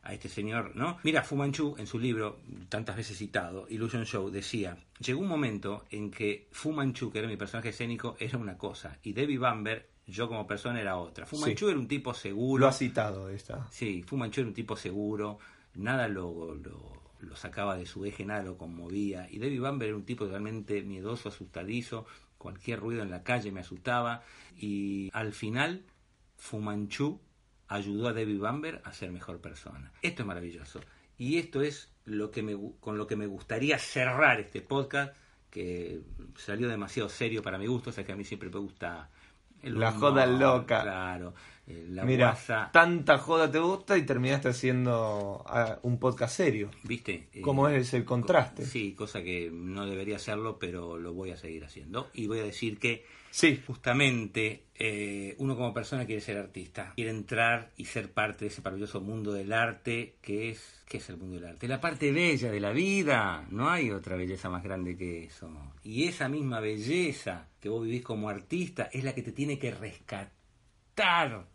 a 0.03 0.15
este 0.15 0.29
señor, 0.29 0.75
¿no? 0.77 0.99
Mira, 1.03 1.23
Fu 1.23 1.37
Manchu, 1.37 1.75
en 1.79 1.87
su 1.87 1.99
libro, 1.99 2.41
tantas 2.69 2.97
veces 2.97 3.19
citado, 3.19 3.67
Illusion 3.69 4.05
Show, 4.07 4.31
decía, 4.31 4.79
llegó 5.01 5.21
un 5.21 5.29
momento 5.29 5.85
en 5.91 6.11
que 6.11 6.49
Fu 6.53 6.73
Manchu, 6.73 7.11
que 7.11 7.19
era 7.19 7.29
mi 7.29 7.37
personaje 7.37 7.71
escénico, 7.71 8.17
era 8.19 8.39
una 8.39 8.57
cosa, 8.57 8.99
y 9.03 9.13
Debbie 9.13 9.39
Bamber, 9.39 9.89
yo 10.07 10.27
como 10.29 10.47
persona, 10.47 10.81
era 10.81 10.97
otra. 10.97 11.27
Fu 11.27 11.37
Sí. 11.37 11.43
Manchu 11.47 11.69
era 11.69 11.79
un 11.79 11.89
tipo 11.89 12.15
seguro. 12.15 12.61
Lo 12.63 12.69
ha 12.69 12.73
citado 12.73 13.29
esta. 13.29 13.69
Sí, 13.71 14.03
Fu 14.03 14.17
Manchu 14.17 14.41
era 14.41 14.49
un 14.49 14.55
tipo 14.55 14.77
seguro, 14.77 15.39
nada 15.75 16.09
lo, 16.09 16.55
lo, 16.55 17.03
lo 17.21 17.37
sacaba 17.37 17.77
de 17.77 17.85
su 17.85 18.07
eje, 18.07 18.25
nada 18.25 18.43
lo 18.45 18.57
conmovía. 18.57 19.29
Y 19.31 19.39
David 19.39 19.61
Bamber 19.61 19.89
era 19.89 19.97
un 19.99 20.05
tipo 20.07 20.25
realmente 20.27 20.81
miedoso, 20.83 21.29
asustadizo, 21.29 22.07
cualquier 22.39 22.81
ruido 22.81 23.03
en 23.03 23.11
la 23.11 23.23
calle 23.23 23.53
me 23.53 23.61
asustaba. 23.61 24.23
Y 24.57 25.11
al 25.13 25.33
final, 25.33 25.85
Fu 26.37 26.59
Manchu 26.61 27.21
ayudó 27.67 28.09
a 28.09 28.13
David 28.13 28.39
Bamber 28.39 28.81
a 28.85 28.93
ser 28.93 29.11
mejor 29.11 29.41
persona. 29.41 29.93
Esto 30.01 30.23
es 30.23 30.27
maravilloso. 30.27 30.81
Y 31.19 31.39
esto 31.39 31.61
es 31.61 31.93
lo 32.05 32.31
que 32.31 32.43
me, 32.43 32.57
con 32.81 32.97
lo 32.97 33.07
que 33.07 33.17
me 33.17 33.27
gustaría 33.27 33.79
cerrar 33.79 34.41
este 34.41 34.63
podcast, 34.63 35.15
que 35.51 36.01
salió 36.37 36.69
demasiado 36.69 37.09
serio 37.09 37.43
para 37.43 37.59
mi 37.59 37.67
gusto, 37.67 37.91
o 37.91 37.93
sea 37.93 38.05
que 38.05 38.13
a 38.13 38.17
mí 38.17 38.25
siempre 38.25 38.49
me 38.49 38.59
gusta... 38.59 39.11
el 39.63 39.79
La 39.79 39.91
humor, 39.91 40.01
joda 40.01 40.27
loca. 40.27 40.83
Claro, 40.83 41.35
la 41.89 42.05
Mira, 42.05 42.31
guasa. 42.31 42.71
tanta 42.73 43.19
joda 43.19 43.51
te 43.51 43.59
gusta 43.59 43.97
y 43.97 44.07
terminaste 44.07 44.49
haciendo 44.49 45.45
ah, 45.47 45.79
un 45.83 45.99
podcast 45.99 46.37
serio. 46.37 46.71
¿Viste? 46.83 47.29
Eh, 47.33 47.41
¿Cómo 47.41 47.69
es 47.69 47.95
el 47.95 48.05
contraste? 48.05 48.65
Sí, 48.65 48.95
cosa 48.95 49.23
que 49.23 49.51
no 49.53 49.87
debería 49.87 50.17
hacerlo, 50.17 50.59
pero 50.59 50.99
lo 50.99 51.13
voy 51.15 51.31
a 51.31 51.37
seguir 51.37 51.65
haciendo. 51.65 52.09
Y 52.15 52.27
voy 52.27 52.41
a 52.41 52.45
decir 52.45 52.79
que 52.79 53.05
Sí, 53.31 53.63
justamente 53.67 54.65
eh, 54.75 55.35
uno 55.39 55.55
como 55.57 55.75
persona 55.75 56.07
quiere 56.07 56.21
ser 56.21 56.39
artista, 56.39 56.93
quiere 56.95 57.11
entrar 57.11 57.71
y 57.77 57.85
ser 57.85 58.11
parte 58.13 58.45
de 58.45 58.51
ese 58.51 58.63
maravilloso 58.63 59.01
mundo 59.01 59.33
del 59.33 59.53
arte 59.53 60.17
que 60.23 60.51
es, 60.51 60.83
¿qué 60.89 60.97
es 60.97 61.09
el 61.11 61.19
mundo 61.19 61.37
del 61.37 61.45
arte? 61.45 61.69
La 61.69 61.81
parte 61.81 62.11
bella 62.11 62.51
de 62.51 62.61
la 62.61 62.73
vida, 62.73 63.47
no 63.51 63.69
hay 63.69 63.91
otra 63.91 64.17
belleza 64.17 64.49
más 64.49 64.63
grande 64.63 64.97
que 64.97 65.25
eso. 65.25 65.51
Y 65.85 66.05
esa 66.05 66.29
misma 66.29 66.61
belleza 66.61 67.49
que 67.61 67.69
vos 67.69 67.85
vivís 67.85 68.03
como 68.03 68.29
artista 68.29 68.89
es 68.93 69.05
la 69.05 69.15
que 69.15 69.23
te 69.23 69.33
tiene 69.33 69.59
que 69.59 69.71
rescatar 69.71 70.38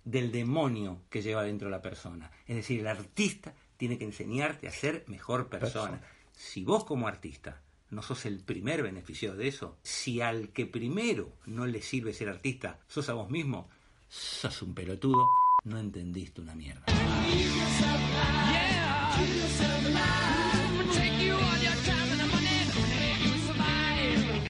del 0.03 0.31
demonio 0.31 1.01
que 1.09 1.21
lleva 1.21 1.43
dentro 1.43 1.69
la 1.69 1.81
persona. 1.81 2.31
Es 2.47 2.55
decir, 2.55 2.79
el 2.79 2.87
artista 2.87 3.53
tiene 3.77 3.97
que 3.97 4.05
enseñarte 4.05 4.67
a 4.67 4.71
ser 4.71 5.03
mejor 5.07 5.49
persona. 5.49 5.99
Persona. 5.99 6.13
Si 6.31 6.63
vos 6.63 6.83
como 6.85 7.07
artista 7.07 7.61
no 7.89 8.01
sos 8.01 8.25
el 8.25 8.39
primer 8.39 8.81
beneficiado 8.83 9.35
de 9.35 9.47
eso, 9.47 9.77
si 9.83 10.21
al 10.21 10.49
que 10.49 10.65
primero 10.65 11.33
no 11.45 11.65
le 11.65 11.81
sirve 11.81 12.13
ser 12.13 12.29
artista 12.29 12.79
sos 12.87 13.09
a 13.09 13.13
vos 13.13 13.29
mismo, 13.29 13.69
sos 14.07 14.61
un 14.61 14.73
pelotudo, 14.73 15.27
no 15.63 15.79
entendiste 15.79 16.41
una 16.41 16.55
mierda. 16.55 17.02